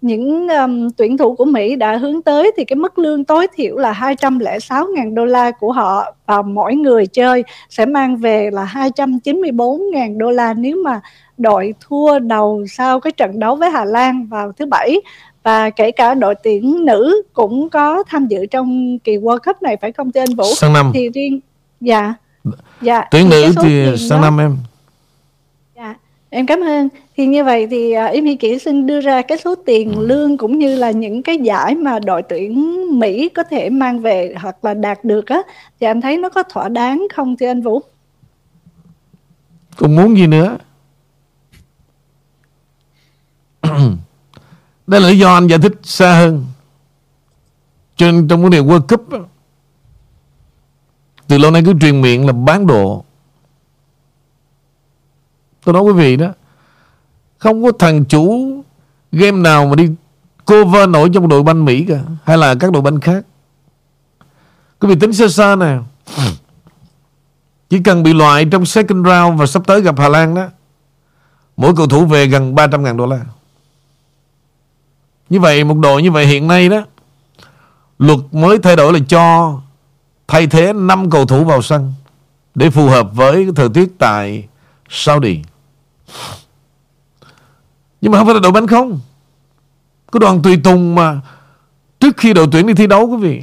[0.00, 3.76] những um, tuyển thủ của Mỹ đã hướng tới thì cái mức lương tối thiểu
[3.76, 10.18] là 206.000 đô la của họ và mỗi người chơi sẽ mang về là 294.000
[10.18, 11.00] đô la nếu mà
[11.38, 15.00] đội thua đầu sau cái trận đấu với Hà Lan vào thứ bảy
[15.42, 19.76] và kể cả đội tuyển nữ cũng có tham dự trong kỳ World Cup này
[19.76, 20.44] phải không thưa anh Vũ?
[20.56, 20.90] Sang năm.
[20.94, 21.40] Thì riêng
[21.80, 22.14] dạ.
[22.80, 23.04] Dạ.
[23.10, 24.56] Tuyển nữ thì sang năm em.
[25.76, 25.94] Dạ.
[26.30, 26.88] Em cảm ơn.
[27.16, 30.06] Thì như vậy thì uh, Em Hy Kỷ xin đưa ra cái số tiền ừ.
[30.06, 34.34] lương cũng như là những cái giải mà đội tuyển Mỹ có thể mang về
[34.40, 35.42] hoặc là đạt được á
[35.80, 37.82] thì anh thấy nó có thỏa đáng không thưa anh Vũ?
[39.76, 40.56] Cũng muốn gì nữa?
[44.88, 46.46] Đây là lý do anh giải thích xa hơn.
[47.96, 49.08] Cho nên trong vấn đề World Cup
[51.26, 53.04] từ lâu nay cứ truyền miệng là bán đồ.
[55.64, 56.28] Tôi nói quý vị đó,
[57.38, 58.54] không có thằng chủ
[59.12, 59.88] game nào mà đi
[60.44, 63.24] cover nổi trong đội banh Mỹ cả, hay là các đội banh khác.
[64.80, 65.78] Quý vị tính sơ xa nè.
[67.68, 70.48] Chỉ cần bị loại trong second round và sắp tới gặp Hà Lan đó.
[71.56, 73.20] Mỗi cầu thủ về gần 300 ngàn đô la.
[75.30, 76.84] Như vậy, một đội như vậy hiện nay đó,
[77.98, 79.54] Luật mới thay đổi là cho
[80.28, 81.92] Thay thế 5 cầu thủ vào sân
[82.54, 84.48] Để phù hợp với thời tiết tại
[84.88, 85.40] Saudi.
[88.00, 89.00] Nhưng mà không phải là đội bánh không.
[90.10, 91.20] Có đoàn tùy tùng mà
[92.00, 93.42] Trước khi đội tuyển đi thi đấu, quý vị,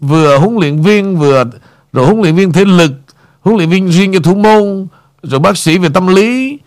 [0.00, 1.44] Vừa huấn luyện viên, Vừa
[1.92, 2.92] rồi huấn luyện viên thể lực,
[3.40, 4.86] Huấn luyện viên riêng cho thủ môn,
[5.22, 6.58] Rồi bác sĩ về tâm lý,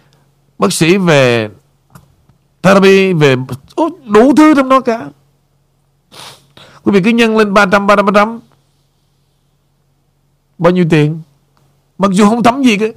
[0.59, 1.49] Bác sĩ về
[2.63, 3.35] therapy về
[4.05, 5.07] đủ thứ trong đó cả.
[6.83, 8.39] Quý vị cứ nhân lên 300 300 300
[10.57, 11.21] bao nhiêu tiền?
[11.97, 12.93] Mặc dù không thấm gì cái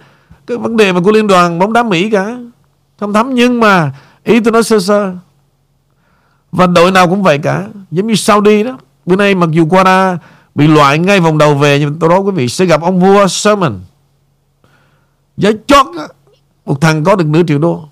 [0.47, 2.39] cái vấn đề mà của liên đoàn bóng đá Mỹ cả.
[3.01, 3.93] Không thấm nhưng mà
[4.25, 5.15] ý tôi nói sơ sơ.
[6.53, 7.69] Và đội nào cũng vậy cả.
[7.91, 8.79] Giống như Saudi đó.
[9.07, 10.19] Bữa nay mặc dù qua
[10.55, 13.27] bị loại ngay vòng đầu về nhưng tôi nói quý vị sẽ gặp ông vua
[13.27, 13.81] Salman
[15.37, 16.09] giá chót đó,
[16.67, 17.85] một thằng có được nửa triệu đô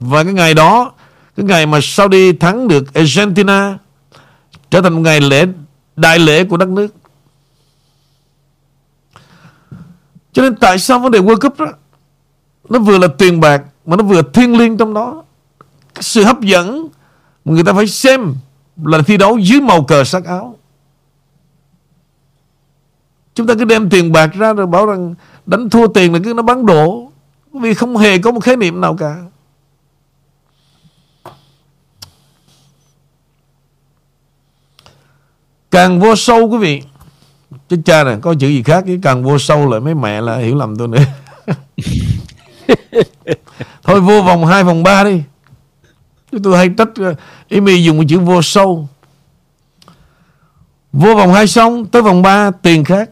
[0.00, 0.92] và cái ngày đó,
[1.36, 3.78] Cái ngày mà Saudi thắng được Argentina,
[4.70, 5.46] Trở thành một ngày lễ,
[5.96, 6.94] Đại lễ của đất nước.
[10.32, 11.66] Cho nên tại sao vấn đề World Cup đó,
[12.68, 15.24] Nó vừa là tiền bạc Mà nó vừa thiêng liêng trong đó?
[15.94, 16.88] Cái Sự hấp dẫn
[17.44, 18.34] mà Người ta phải xem
[18.84, 20.56] Là thi đấu dưới màu cờ sắc áo.
[23.34, 25.14] Chúng ta cứ đem tiền bạc ra rồi bảo rằng
[25.46, 27.10] đánh thua tiền là cứ nó bắn đổ.
[27.52, 29.16] Vì không hề có một khái niệm nào cả.
[35.70, 36.82] Càng vô sâu, quý vị.
[37.68, 40.36] Chứ cha này, có chữ gì khác chứ Càng vô sâu lại mấy mẹ là
[40.36, 41.04] hiểu lầm tôi nữa.
[43.82, 45.22] Thôi vô vòng 2 vòng 3 đi.
[46.32, 47.14] Chứ tôi hay trách ờ,
[47.48, 48.88] Ý mi dùng một chữ vô sâu.
[50.92, 53.10] Vô vòng 2 xong, Tới vòng 3 tiền khác.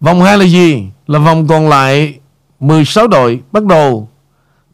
[0.00, 0.86] Vòng 2 là gì?
[1.06, 2.18] Là vòng còn lại
[2.60, 4.08] 16 đội, Bắt đầu.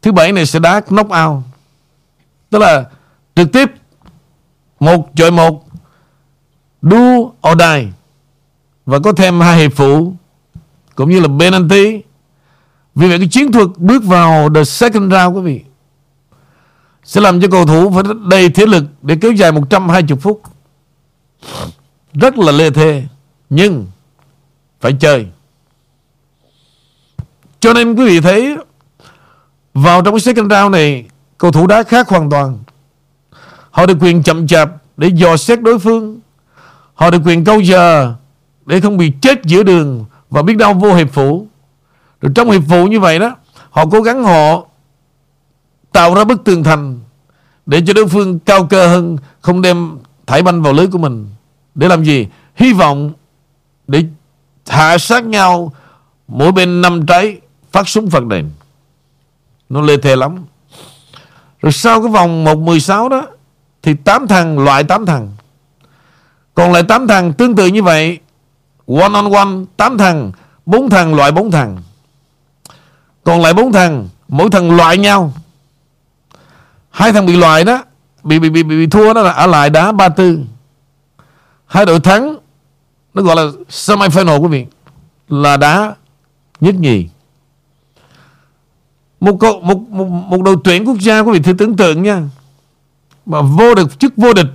[0.01, 1.43] Thứ bảy này sẽ đá knock out.
[2.49, 2.85] Tức là
[3.35, 3.71] trực tiếp
[4.79, 5.65] một chọi một.
[6.81, 6.97] Do
[7.51, 7.87] or die.
[8.85, 10.13] Và có thêm hai hiệp phụ,
[10.95, 12.01] Cũng như là penalty.
[12.95, 15.61] Vì vậy cái chiến thuật bước vào The second round, quý vị,
[17.03, 20.41] Sẽ làm cho cầu thủ phải đầy thế lực Để kéo dài 120 phút.
[22.13, 23.03] Rất là lê thê,
[23.49, 23.85] Nhưng
[24.81, 25.27] Phải chơi.
[27.59, 28.57] Cho nên quý vị thấy,
[29.73, 31.05] Vào trong cái second round này,
[31.37, 32.59] Cầu thủ đá khác hoàn toàn.
[33.77, 36.19] Họ được quyền chậm chạp Để dò xét đối phương.
[36.93, 38.13] Họ được quyền câu giờ
[38.65, 41.47] Để không bị chết giữa đường Và biết đâu vô hiệp phụ
[42.21, 43.35] Rồi trong hiệp phụ như vậy đó,
[43.69, 44.63] Họ cố gắng họ
[45.91, 46.99] Tạo ra bức tường thành
[47.65, 51.29] Để cho đối phương cao cơ hơn, Không đem thải banh vào lưới của mình.
[51.75, 52.27] Để làm gì?
[52.55, 53.11] Hy vọng
[53.87, 54.03] Để
[54.67, 55.73] hạ sát nhau,
[56.27, 57.37] Mỗi bên năm trái
[57.71, 58.49] Phát súng phạt đền.
[59.69, 60.37] Nó lê thề lắm.
[61.61, 63.27] Rồi sau cái vòng 1-16 đó
[63.81, 65.31] thì tám thằng loại tám thằng.
[66.53, 68.19] Còn lại tám thằng tương tự như vậy
[68.87, 70.31] One on one tám thằng
[70.65, 71.77] bốn thằng loại bốn thằng.
[73.23, 75.33] Còn lại bốn thằng Mỗi thằng loại nhau.
[76.89, 77.83] Hai thằng bị loại đó
[78.23, 80.43] Bị bị bị, bị, bị thua đó là ở lại đá 3-4
[81.65, 82.37] Hai đội thắng
[83.13, 84.65] Nó gọi là semi-final quý vị
[85.29, 85.95] Là đá
[86.59, 87.07] nhất nhì.
[89.19, 92.21] Một, một, một, một đội tuyển quốc gia quý vị thử tưởng tượng nha.
[93.27, 94.53] Mà vô được chức vô địch.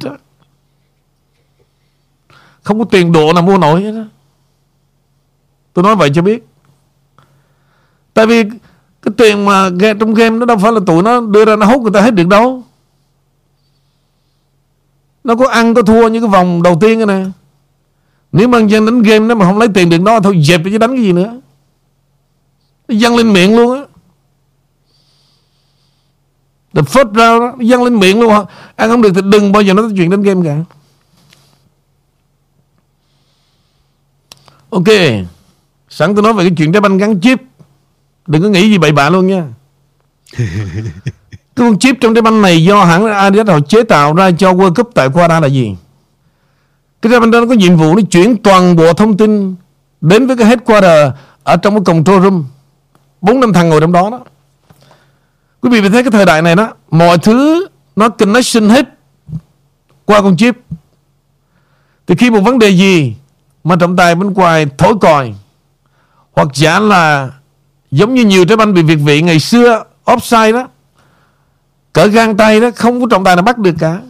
[2.63, 4.05] Không có tiền độ nào mua nổi hết đó.
[5.73, 6.47] Tôi nói vậy cho biết.
[8.15, 8.45] Tại vì
[9.03, 9.71] Cái tiền mà
[10.01, 12.15] trong game nó đâu phải là tụi nó đưa ra nó hút người ta hết
[12.15, 12.63] được đâu.
[15.25, 17.25] Nó có ăn, có thua như cái vòng đầu tiên nè.
[18.33, 20.79] Nếu mà dân đánh game nó mà không lấy tiền được đó Thôi dẹp chứ
[20.79, 21.41] đánh cái gì nữa.
[22.89, 23.82] Nó dăng lên miệng luôn á.
[26.75, 28.47] The first round đó, nó dăng lên miệng luôn
[28.77, 30.57] Ăn không được thì đừng bao giờ nói chuyện đánh game cả.
[34.71, 34.89] Ok
[35.89, 37.43] Sẵn tôi nói về cái chuyện trái banh gắn chip.
[38.27, 39.45] Đừng có nghĩ gì bậy bạ luôn nha.
[41.57, 44.53] Cái con chip trong trái banh này Do hãng Adidas họ chế tạo ra cho
[44.53, 45.77] World Cup tại Qatar là gì?
[47.03, 49.55] Cái trái banh đó nó có nhiệm vụ Nó chuyển toàn bộ thông tin
[50.01, 51.11] Đến với cái headquarter
[51.43, 52.45] Ở trong cái control room.
[53.21, 54.21] Bốn năm thằng ngồi trong đó đó
[55.63, 58.89] Quý vị thấy cái thời đại này đó, Mọi thứ nó connection hết
[60.05, 60.57] Qua con chip.
[62.07, 63.17] Thì khi một vấn đề gì
[63.65, 65.35] mà trọng tài bên ngoài thổi còi,
[66.33, 67.31] hoặc giả là
[67.91, 70.69] giống như nhiều trái banh bị việt vị ngày xưa offside đó,
[71.93, 74.01] cỡ gan tay đó, không có trọng tài nào bắt được cả.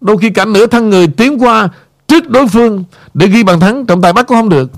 [0.00, 1.68] Đôi khi cả nửa thân người tiến qua
[2.08, 2.84] trước đối phương
[3.14, 4.70] để ghi bàn thắng, trọng tài bắt cũng không được.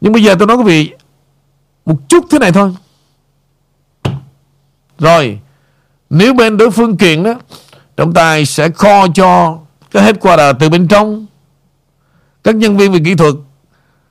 [0.00, 0.92] Nhưng bây giờ tôi nói quý vị,
[1.86, 2.74] một chút thế này thôi.
[4.98, 5.38] Rồi
[6.16, 7.34] nếu bên đối phương kiện đó
[7.96, 9.58] trọng tài sẽ kho cho
[9.90, 11.26] cái headquarter từ bên trong
[12.44, 13.34] các nhân viên về kỹ thuật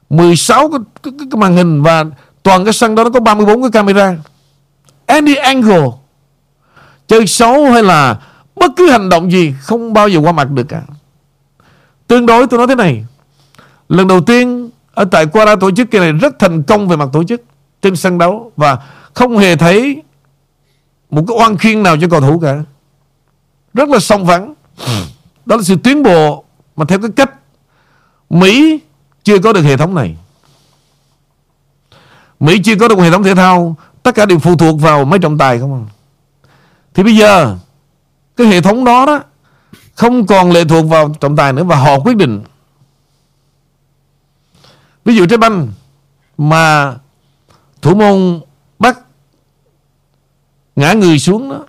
[0.09, 2.05] 16 cái, cái, cái, màn hình và
[2.43, 4.15] toàn cái sân đó nó có 34 cái camera.
[5.05, 5.87] Any angle
[7.07, 8.19] chơi xấu hay là
[8.55, 10.81] bất cứ hành động gì không bao giờ qua mặt được cả.
[12.07, 13.05] Tương đối tôi nói thế này.
[13.89, 17.09] Lần đầu tiên ở tại Quara tổ chức cái này rất thành công về mặt
[17.13, 17.41] tổ chức
[17.81, 18.77] trên sân đấu và
[19.13, 20.03] không hề thấy
[21.09, 22.63] một cái oan khiên nào cho cầu thủ cả.
[23.73, 24.53] Rất là song vắng
[25.45, 26.43] Đó là sự tiến bộ
[26.75, 27.31] mà theo cái cách
[28.29, 28.79] Mỹ
[29.23, 30.17] chưa có được hệ thống này.
[32.39, 33.75] Mỹ chưa có được hệ thống thể thao.
[34.03, 35.83] Tất cả đều phụ thuộc vào mấy trọng tài không à.
[36.93, 37.57] Thì bây giờ,
[38.35, 39.23] Cái hệ thống đó đó
[39.95, 42.41] Không còn lệ thuộc vào trọng tài nữa Và họ quyết định.
[45.05, 45.67] Ví dụ trái banh
[46.37, 46.95] Mà
[47.81, 48.41] Thủ môn
[50.75, 51.65] Ngã người xuống đó.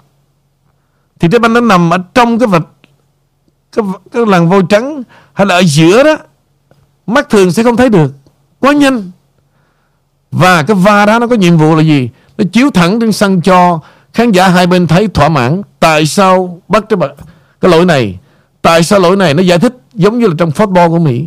[1.20, 2.66] Thì trái banh nó nằm ở trong cái vạch
[3.72, 5.02] Cái, cái làn vôi trắng
[5.32, 6.16] Hay là ở giữa đó
[7.06, 8.12] Mắt thường sẽ không thấy được.
[8.60, 9.10] Quá nhanh.
[10.30, 12.10] Và cái va đó nó có nhiệm vụ là gì?
[12.38, 13.80] Nó chiếu thẳng trên sân cho
[14.12, 15.62] Khán giả hai bên thấy thỏa mãn.
[15.80, 16.98] Tại sao bắt cái,
[17.60, 18.18] cái lỗi này?
[18.62, 21.26] Tại sao lỗi này nó giải thích Giống như là trong football của Mỹ?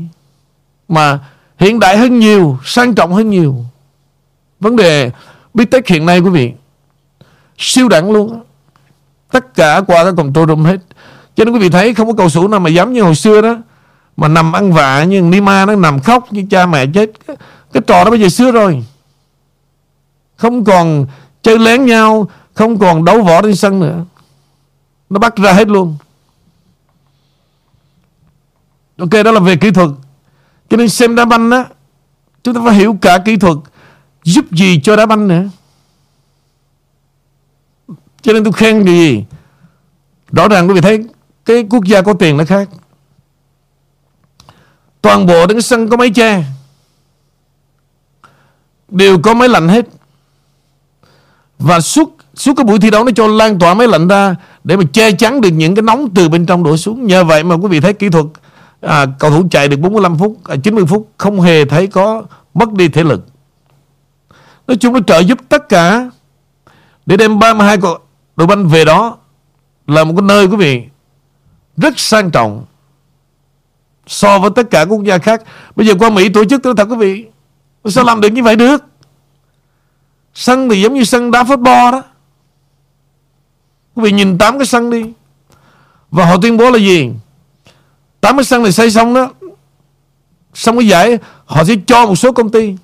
[0.88, 1.20] Mà
[1.58, 3.66] hiện đại hơn nhiều Sang trọng hơn nhiều.
[4.60, 5.12] Vấn đề
[5.54, 6.54] Big Tech hiện nay quý vị
[7.60, 8.41] Siêu đẳng luôn.
[9.32, 10.78] Tất cả qua cái control room hết.
[11.36, 13.41] Cho nên quý vị thấy không có cầu thủ nào mà dám như hồi xưa
[13.41, 13.57] đó
[14.18, 17.12] mà nằm ăn vạ như Nima nó nằm khóc như cha mẹ chết.
[17.28, 17.38] Cái,
[17.74, 18.86] cái trò đó bây giờ xưa rồi.
[20.36, 21.05] Không còn
[21.41, 24.05] chơi lén nhau không còn đấu võ trên sân nữa.
[25.10, 25.97] Nó bắt ra hết luôn.
[28.97, 29.89] Ok đó là về kỹ thuật.
[30.70, 31.66] Cho nên xem đá banh á
[32.43, 33.57] Chúng ta phải hiểu cả kỹ thuật
[34.24, 35.43] Giúp gì cho đá banh nữa.
[38.22, 39.24] Cho nên tôi khen gì?
[40.32, 41.06] Rõ ràng quý vị thấy
[41.46, 42.70] Cái quốc gia có tiền nó khác.
[45.02, 46.44] Toàn bộ đến sân có máy che.
[48.90, 49.86] Đều có máy lạnh hết.
[51.60, 54.78] Và suốt Suốt cái buổi thi đấu nó cho lan tỏa máy lạnh ra Để
[54.78, 57.08] mà che chắn được những cái nóng từ bên trong đổ xuống.
[57.08, 58.26] Nhờ vậy mà quý vị thấy kỹ thuật
[58.82, 62.74] à, Cầu thủ chạy được 45 phút à, 90 phút Không hề thấy có mất
[62.74, 63.26] đi thể lực.
[64.68, 66.10] Nói chung nó trợ giúp tất cả
[67.06, 68.00] Để đem 32 cầu
[68.40, 69.18] đội banh về đó
[69.88, 70.84] Là một cái nơi, quý vị,
[71.78, 72.66] Rất sang trọng
[74.08, 75.44] So với tất cả quốc gia khác.
[75.76, 77.26] Bây giờ qua Mỹ tổ chức tôi thật, quý vị.
[77.86, 78.84] Sao làm được như vậy được.
[80.34, 82.04] Sân thì giống như sân đá football đó.
[83.96, 85.04] Quý vị nhìn tám cái sân đi.
[86.12, 87.12] Và họ tuyên bố là gì?
[88.22, 89.32] Tám cái sân này xây xong đó.
[90.54, 92.76] Xong cái giải, Họ sẽ cho một số công ty.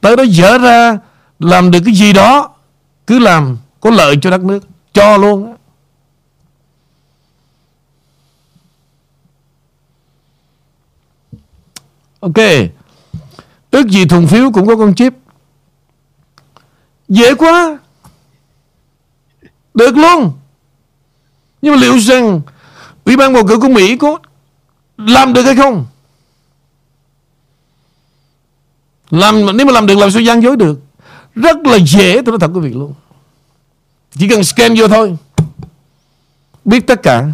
[0.00, 0.98] Tới đó dở ra,
[1.38, 2.50] Làm được cái gì đó.
[3.10, 4.66] Cứ làm có lợi cho đất nước.
[4.92, 5.56] Cho luôn
[12.20, 12.36] Ok.
[13.70, 15.12] Ước gì thùng phiếu cũng có con chip.
[17.08, 17.78] Dễ quá.
[19.74, 20.32] Được luôn.
[21.62, 22.40] Nhưng mà liệu rằng
[23.04, 24.18] Ủy ban bầu cử của Mỹ có
[24.96, 25.86] Làm được hay không?
[29.10, 30.80] Làm, Nếu mà làm được, làm sao gian dối được?
[31.34, 32.94] Rất là dễ, tôi nói thật quý vị luôn.
[34.12, 35.16] Chỉ cần scan vô thôi.
[36.64, 37.26] Biết tất cả.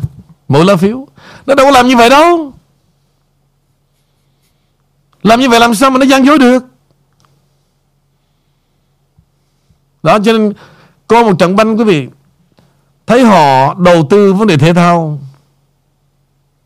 [0.48, 1.08] Mỗi lá phiếu.
[1.46, 2.52] Nó đâu có làm như vậy đâu.
[5.22, 6.64] Làm như vậy làm sao mà nó gian dối được?
[10.02, 10.52] Đó, cho nên
[11.06, 12.08] Có một trận banh, quý vị,
[13.06, 15.18] Thấy họ đầu tư vấn đề thể thao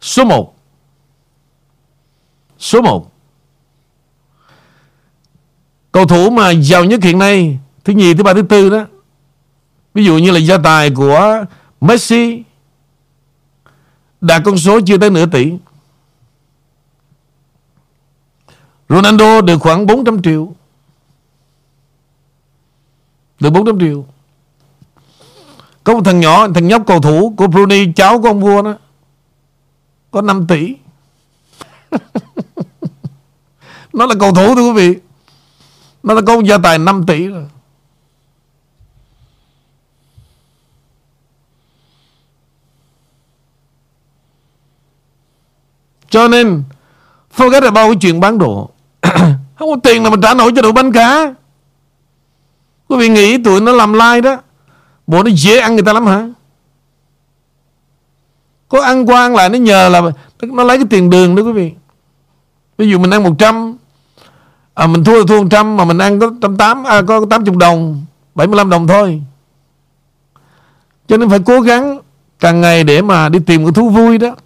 [0.00, 0.54] Số 1
[2.58, 3.12] Số 1
[5.92, 8.86] Cầu thủ mà giàu nhất hiện nay Thứ nhì, thứ ba, thứ tư đó.
[9.94, 11.44] Ví dụ như là gia tài của
[11.80, 12.42] Messi
[14.20, 15.52] Đạt con số chưa tới nửa tỷ.
[18.88, 20.52] Ronaldo được khoảng 400 triệu.
[23.40, 24.06] Được 400 triệu.
[25.84, 28.74] Có một thằng nhỏ Thằng nhóc cầu thủ của bruni Cháu của ông vua đó
[30.10, 30.74] Có 5 tỷ.
[33.92, 35.00] Nó là cầu thủ thưa quý vị.
[36.02, 37.44] Nó là có gia tài 5 tỷ rồi.
[46.10, 46.62] Cho nên,
[47.36, 48.70] Forget about bao cái chuyện bán đồ.
[49.58, 51.34] Không có tiền nào mà trả nổi cho đồ bánh cá.
[52.88, 54.36] Quý vị nghĩ tụi nó làm like đó.
[55.06, 56.28] Bộ nó dễ ăn người ta lắm hả?
[58.68, 60.02] Có ăn qua ăn lại nó nhờ là
[60.42, 61.72] Nó lấy cái tiền đường đó quý vị.
[62.78, 63.76] Ví dụ mình ăn 100
[64.84, 68.04] à, Mình thua thua 100 Mà mình ăn có 180 à, có 80 đồng
[68.34, 69.22] 75 đồng thôi.
[71.08, 71.98] Cho nên phải cố gắng
[72.40, 74.36] Càng ngày để mà đi tìm cái thú vui đó.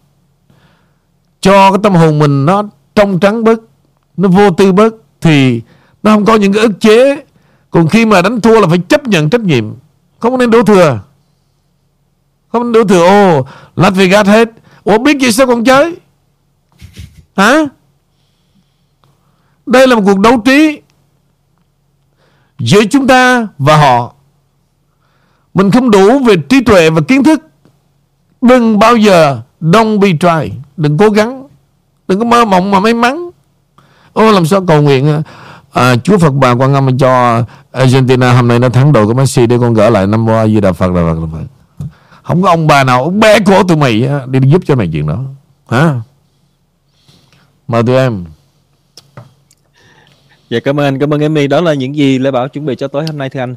[1.40, 2.62] Cho cái tâm hồn mình nó
[2.94, 3.60] trong trắng bớt
[4.16, 5.62] nó vô tư bớt thì
[6.02, 7.22] nó không có những cái ức chế.
[7.70, 9.64] Còn khi mà đánh thua là phải chấp nhận trách nhiệm.
[10.18, 11.00] Không nên đổ thừa.
[12.52, 13.06] Không nên đổ thừa.
[13.06, 14.50] Ô Las Vegas hết.
[14.84, 15.96] Ủa biết gì sao còn chơi?
[17.36, 17.66] Hả?
[19.66, 20.80] Đây là một cuộc đấu trí
[22.58, 24.14] giữa chúng ta và họ.
[25.54, 27.40] Mình không đủ về trí tuệ và kiến thức.
[28.42, 30.52] Đừng bao giờ don't be try.
[30.76, 31.48] Đừng cố gắng.
[32.08, 33.30] Đừng có mơ mộng mà may mắn.
[34.12, 35.22] Ô làm sao cầu nguyện à,
[35.72, 37.42] à Chúa Phật bà quan âm cho
[37.72, 40.60] Argentina hôm nay nó thắng đội của Messi để con gỡ lại năm qua Di
[40.60, 41.86] Đà Phật là Phật là Phật.
[42.22, 45.06] Không có ông bà nào ông bé cổ tụi mày đi giúp cho mày chuyện
[45.06, 45.18] đó.
[45.68, 45.94] Hả?
[47.68, 48.24] Mời tụi em
[50.50, 52.88] dạ cảm ơn cảm ơn Amy đó là những gì Lê Bảo chuẩn bị cho
[52.88, 53.54] tối hôm nay thưa anh.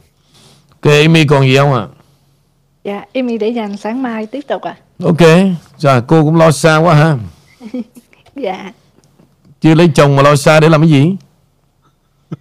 [0.82, 1.82] Ok Amy còn gì không ạ?
[1.82, 1.88] À?
[2.84, 4.76] dạ Amy để dành sáng mai tiếp tục ạ.
[5.00, 5.06] À.
[5.06, 5.28] ok
[5.78, 7.18] rồi cô cũng lo xa quá ha.
[8.36, 8.72] Dạ.
[9.62, 11.16] Chưa lấy chồng mà lo xa để làm cái gì?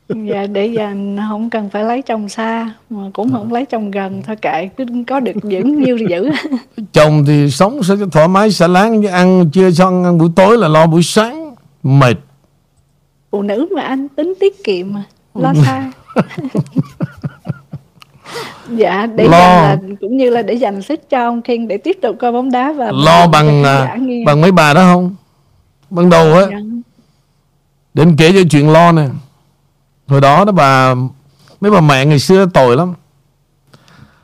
[0.08, 4.22] Dạ để dành không cần phải lấy chồng xa mà cũng không lấy chồng gần
[4.22, 6.30] thôi kệ cứ có được giữ nhiêu thì giữ.
[6.92, 10.68] Chồng thì sống sẽ thoải mái xả láng ăn chưa xong ăn buổi tối là
[10.68, 12.16] lo buổi sáng mệt
[13.30, 15.04] phụ nữ mà anh tính tiết kiệm mà
[15.34, 15.92] lo xa.
[18.70, 19.30] Dạ để lo.
[19.30, 22.32] dành là cũng như là để dành sức cho ông King để tiếp tục coi
[22.32, 23.96] bóng đá và lo bằng à,
[24.26, 25.14] bằng mấy bà đó không?
[25.90, 26.58] Ban đầu á dạ.
[27.94, 29.08] đến kể cho chuyện lo nè.
[30.06, 30.94] Hồi đó đó bà
[31.60, 32.94] mấy bà mẹ ngày xưa tội lắm.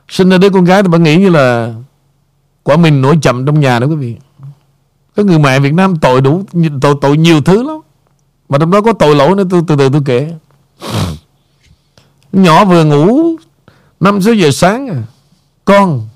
[0.09, 1.73] Sinh ra đứa con gái thì bà nghĩ như là
[2.63, 4.15] quả mình nổi chậm trong nhà đó quý vị.
[5.15, 6.43] Cái người mẹ Việt Nam tội đủ
[6.81, 7.77] tội tội nhiều thứ lắm
[8.53, 10.33] mà trong đó có tội lỗi nữa, tôi từ từ tôi kể.
[12.31, 13.35] Nhỏ vừa ngủ
[13.99, 15.03] 5 6 giờ sáng à
[15.65, 16.07] Con,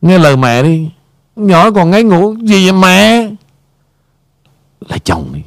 [0.00, 0.90] Nghe lời mẹ đi.
[1.36, 3.28] Nhỏ còn ngáy ngủ, Gì vậy mẹ?
[4.88, 5.40] Lấy chồng đi,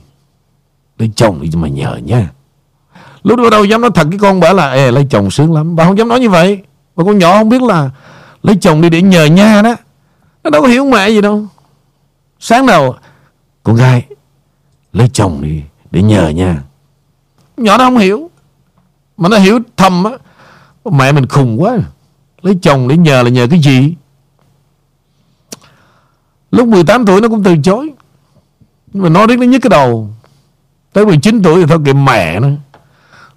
[0.98, 2.30] Lấy chồng đi cho mà nhờ nha.
[3.24, 5.76] Lúc đó đâu dám nói thật cái con bảo là, Ê, lấy chồng sướng lắm.
[5.76, 6.62] Bà không dám nói như vậy.
[6.96, 7.90] Mà con nhỏ không biết là
[8.44, 9.76] Lấy chồng đi để nhờ nha đó.
[10.44, 11.46] Nó đâu có hiểu mẹ gì đâu.
[12.40, 12.96] Sáng nào,
[13.64, 14.06] Con gái
[14.94, 16.64] Lấy chồng đi, để nhờ nha.
[17.58, 18.30] Nhỏ nó không hiểu.
[19.18, 20.12] Mà nó hiểu thầm á,
[20.92, 21.78] Mẹ mình khùng quá.
[22.42, 23.96] Lấy chồng để nhờ là nhờ cái gì?
[26.52, 27.94] Lúc 18 tuổi nó cũng từ chối.
[28.94, 30.10] Nhưng mà nói đến nó nhức cái đầu.
[30.94, 32.48] Tới 19 tuổi thì thôi kệ mẹ nó.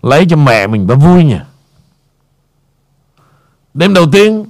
[0.03, 1.47] Lấy cho mẹ mình bà vui nha.
[3.75, 4.45] Đêm đầu tiên,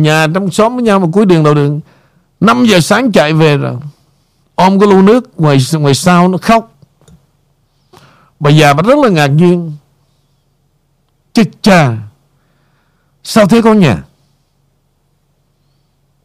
[0.00, 1.80] Nhà trong xóm với nhau mà cuối đường đầu đường
[2.40, 3.74] 5 giờ sáng chạy về rồi.
[4.60, 6.72] Ôm cái lu nước, ngoài ngoài sau nó khóc.
[8.40, 9.72] Bà già bà rất là ngạc nhiên.
[11.32, 11.96] Chết cha,
[13.22, 14.02] Sao thế con nhà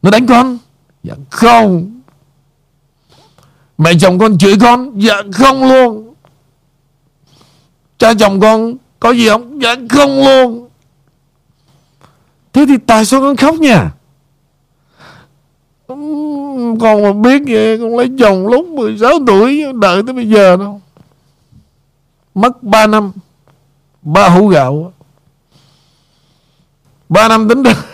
[0.02, 0.58] Nó đánh con.
[1.02, 2.00] Dạ không.
[3.78, 5.02] Mẹ chồng con chửi con.
[5.02, 6.14] Dạ không luôn.
[7.98, 9.62] Cha chồng con có gì không?
[9.62, 10.68] Dạ không luôn.
[12.52, 13.90] Thế thì tại sao con khóc nha
[15.88, 20.80] con mà biết vậy, Con lấy chồng lúc 16 tuổi, Đợi tới bây giờ đâu.
[22.34, 23.12] Mất 3 năm,
[24.02, 24.92] Ba hũ gạo
[27.08, 27.76] 3 năm tính được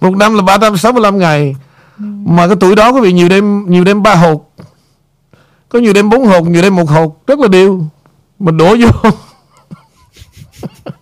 [0.00, 1.56] Một năm là 365 ngày.
[2.24, 4.52] Mà cái tuổi đó có bị nhiều đêm Nhiều đêm ba hột.
[5.68, 7.26] Có nhiều đêm bốn hột, Nhiều đêm một hột.
[7.26, 7.84] Rất là điều
[8.38, 9.10] Mình đổ vô.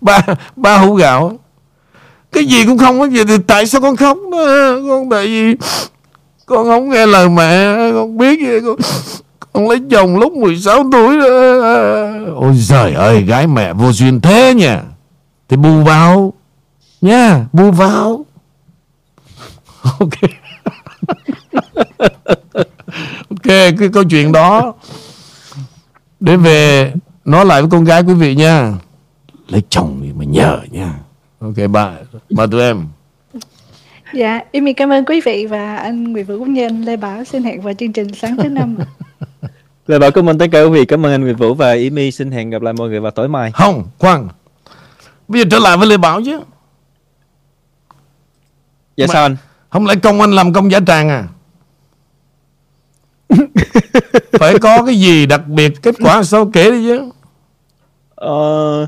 [0.00, 0.22] ba
[0.56, 1.32] ba hũ gạo.
[2.32, 4.18] Cái gì cũng không có gì, thì tại sao con khóc?
[4.32, 4.38] Đó
[4.88, 5.56] con tại vì
[6.46, 8.60] con không nghe lời mẹ, con biết vậy.
[8.60, 8.76] Con
[9.52, 11.26] con lấy chồng lúc 16 tuổi đó.
[12.36, 14.82] Ôi trời ơi, gái mẹ vô duyên thế nha.
[15.48, 16.32] Thì bù vào,
[17.00, 18.24] nha, bù vào.
[19.82, 20.08] Ok.
[23.30, 24.72] Ok, cái câu chuyện đó.
[26.20, 26.92] Để về,
[27.24, 28.72] nói lại với con gái quý vị nha
[29.50, 30.94] lấy chồng thì mà nhờ nha
[31.38, 31.92] ok bà
[32.30, 32.86] bà tụi em
[34.14, 37.24] Dạ, em cảm ơn quý vị và anh Nguyễn Vũ cũng như anh Lê Bảo
[37.24, 38.76] xin hẹn vào chương trình sáng thứ năm.
[39.86, 42.10] Lê Bảo cảm ơn tất cả quý vị, cảm ơn anh Nguyễn Vũ và My
[42.10, 43.52] xin hẹn gặp lại mọi người vào tối mai.
[43.52, 44.28] Không, khoan.
[45.28, 46.40] Bây giờ trở lại với Lê Bảo chứ.
[48.96, 49.36] Dạ Mà- sao anh?
[49.70, 51.28] Không lẽ công anh làm công giả tràng à?
[54.32, 57.10] Phải có cái gì đặc biệt kết quả sao kể đi chứ.
[58.14, 58.86] Ờ,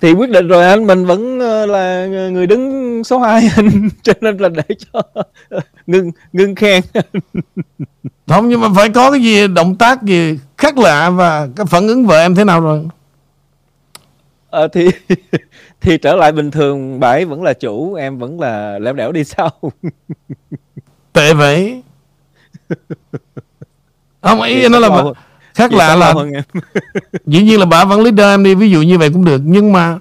[0.00, 4.12] thì quyết định rồi anh mình vẫn ờ, là người đứng số 2 anh cho
[4.20, 5.02] nên là để cho
[5.86, 6.82] ngưng ngưng khen
[8.26, 11.88] Không nhưng mà phải có cái gì động tác gì khác lạ và cái phản
[11.88, 12.88] ứng vợ em thế nào rồi?
[14.50, 14.88] Ờ, thì
[15.80, 19.24] thì trở lại bình thường bãi vẫn là chủ em vẫn là lẻo đẻo đi
[19.24, 19.50] sau
[21.12, 21.82] Tệ vậy.
[24.22, 25.02] Không ý nó là bà,
[25.60, 26.14] khác lạ là
[27.26, 29.40] dĩ nhiên là bà vẫn leader em đi ví dụ như vậy cũng được.
[29.44, 29.98] Nhưng mà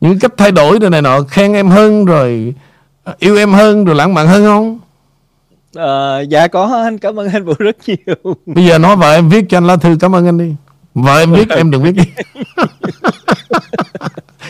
[0.00, 2.54] những cách thay đổi rồi này nọ khen em hơn rồi
[3.04, 4.78] à, yêu em hơn rồi lãng mạn hơn không?
[5.74, 8.16] Ờ, dạ có anh cảm ơn anh Vũ rất nhiều.
[8.46, 10.54] Bây giờ nói vợ em viết cho anh lá thư cảm ơn anh đi.
[10.94, 12.04] Vợ em viết em đừng viết đi.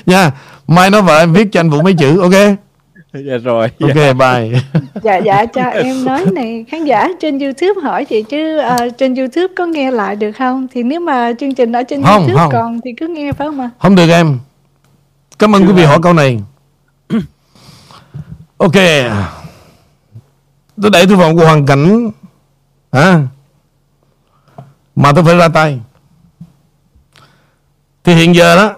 [0.07, 0.31] Nha
[0.67, 2.33] mai nói vợ em viết cho anh Vũ mấy chữ ok
[3.27, 3.69] dạ rồi.
[3.81, 4.61] Ok bye
[5.03, 9.15] dạ dạ cho em nói này khán giả trên YouTube hỏi chị chứ ờ, trên
[9.15, 10.67] YouTube có nghe lại được không?
[10.73, 12.53] Thì nếu mà chương trình ở trên Không, YouTube không.
[12.53, 13.71] còn thì cứ nghe phải không ạ?
[13.79, 14.39] không được em.
[15.39, 16.41] Cảm ơn quý vị hỏi câu này.
[18.59, 18.75] Ok.
[20.83, 22.11] Tôi đẩy tôi vào một hoàn cảnh.
[22.91, 23.21] À,
[24.97, 25.81] mà tôi phải ra tay.
[28.05, 28.75] Thì hiện giờ đó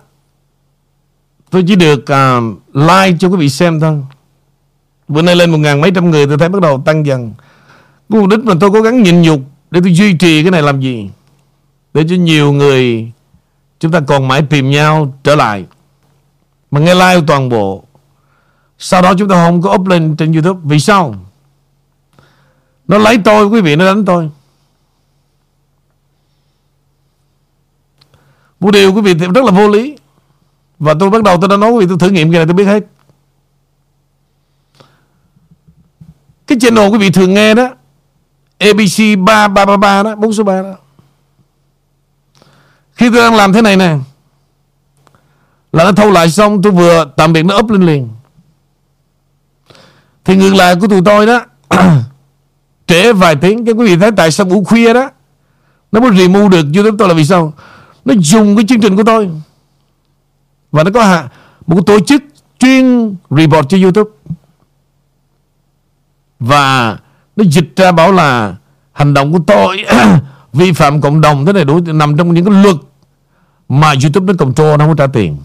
[1.50, 2.40] tôi chỉ được à,
[2.74, 4.02] like cho quý vị xem thôi
[5.12, 7.32] bữa nay lên một ngàn mấy trăm người, tôi thấy bắt đầu tăng dần.
[8.10, 9.40] Cái mục đích mà tôi cố gắng nhịn nhục
[9.70, 11.10] để tôi duy trì cái này làm gì?
[11.94, 13.12] Để cho nhiều người
[13.80, 15.66] chúng ta còn mãi tìm nhau trở lại.
[16.70, 17.84] Mà nghe live toàn bộ.
[18.78, 20.60] Sau đó chúng ta không có up lên trên youtube.
[20.64, 21.14] Vì sao?
[22.88, 24.30] Nó lấy tôi, quý vị, nó đánh tôi.
[28.60, 29.96] Một điều quý vị thì rất là vô lý.
[30.78, 32.54] Và tôi bắt đầu tôi đã nói, quý vị, tôi thử nghiệm cái này, tôi
[32.54, 32.84] biết hết.
[36.52, 37.68] Cái channel quý vị thường nghe đó
[38.58, 40.74] ABC 3333 đó 4 số 3 đó.
[42.92, 43.96] Khi tôi đang làm thế này nè,
[45.72, 48.08] Là nó thâu lại xong, tôi vừa tạm biệt nó up lên liền.
[50.24, 51.44] Thì ngược lại của tụi tôi đó,
[52.86, 55.10] Trễ vài tiếng Cho quý vị thấy tại sao ngủ khuya đó,
[55.92, 57.52] Nó mới remove được YouTube tôi là vì sao?
[58.04, 59.30] Nó dùng cái chương trình của tôi.
[60.72, 61.28] Và nó có hạ
[61.66, 62.22] một tổ chức
[62.58, 64.10] chuyên report cho YouTube
[66.42, 66.98] và
[67.36, 68.56] nó dịch ra bảo là
[68.92, 69.84] hành động của tôi
[70.52, 72.76] vi phạm cộng đồng thế này đủ nằm trong những cái luật
[73.68, 75.36] mà YouTube nó control nó không có trả tiền.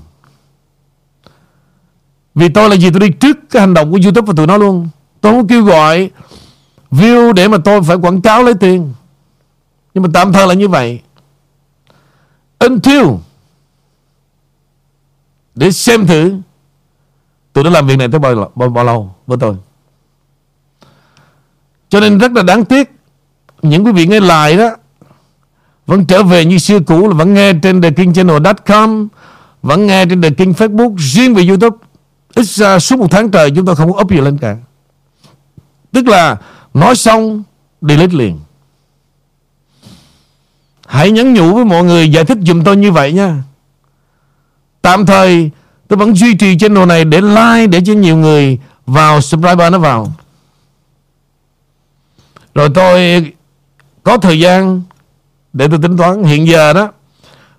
[2.35, 4.57] Vì tôi là gì tôi đi trước cái hành động của YouTube và tụi nó
[4.57, 4.89] luôn.
[5.21, 6.11] Tôi không kêu gọi
[6.91, 8.93] view để mà tôi phải quảng cáo lấy tiền.
[9.93, 10.99] Nhưng mà tạm thời là như vậy.
[12.59, 13.05] Until
[15.55, 16.35] để xem thử
[17.53, 19.55] tôi đã làm việc này tới bao, bao, bao lâu với tôi
[21.89, 22.91] cho nên rất là đáng tiếc.
[23.61, 24.69] Những quý vị nghe lại đó,
[25.85, 29.07] vẫn trở về như xưa cũ, là vẫn nghe trên kênh channel.com
[29.61, 31.77] vẫn nghe trên The King Facebook, riêng về YouTube.
[32.35, 34.57] Ít ra suốt một tháng trời chúng tôi không có up gì lên cả.
[35.91, 36.37] Tức là
[36.73, 37.43] nói xong,
[37.81, 38.39] delete liền.
[40.87, 43.43] Hãy nhắn nhủ với mọi người giải thích dùm tôi như vậy nha.
[44.81, 45.51] Tạm thời,
[45.87, 49.79] tôi vẫn duy trì channel này để like để cho nhiều người vào subscriber nó
[49.79, 50.11] vào
[52.57, 53.25] rồi tôi
[54.03, 54.81] có thời gian
[55.53, 56.23] để tôi tính toán.
[56.23, 56.91] Hiện giờ đó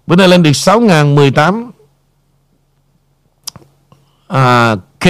[0.07, 1.71] bữa nay lên được 6.018
[4.29, 5.05] à, K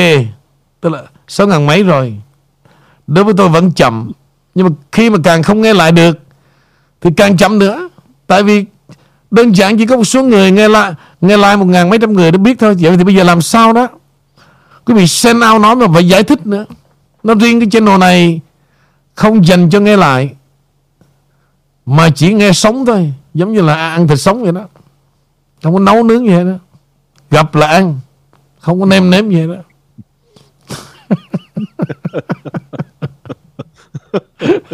[0.80, 2.16] tức là 6.000 mấy rồi.
[3.06, 4.12] Đối với tôi vẫn chậm.
[4.54, 6.18] Nhưng mà khi mà càng không nghe lại được
[7.00, 7.88] thì càng chậm nữa.
[8.26, 8.64] Tại vì
[9.30, 12.12] đơn giản chỉ có một số người nghe lại nghe lại một ngàn mấy trăm
[12.12, 12.76] người đã biết thôi.
[12.78, 13.88] Vậy thì bây giờ làm sao đó?
[14.84, 16.64] Quý vị send out nói mà phải giải thích nữa.
[17.22, 18.40] Nó riêng cái channel này
[19.18, 20.34] không dành cho nghe lại
[21.86, 23.12] mà chỉ nghe sống thôi.
[23.34, 24.68] Giống như là ăn thịt sống vậy đó.
[25.62, 26.58] Không có nấu nướng gì hết đó
[27.30, 28.00] gặp là ăn
[28.58, 29.62] không có nêm nếm gì hết đó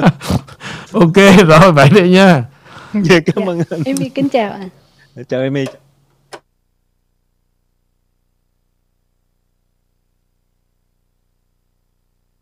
[0.93, 1.17] ok
[1.47, 2.45] rồi vậy đi nha.
[2.93, 3.83] Dạ cảm ơn anh.
[3.85, 4.69] Em kính chào ạ.
[5.29, 5.65] chào Amy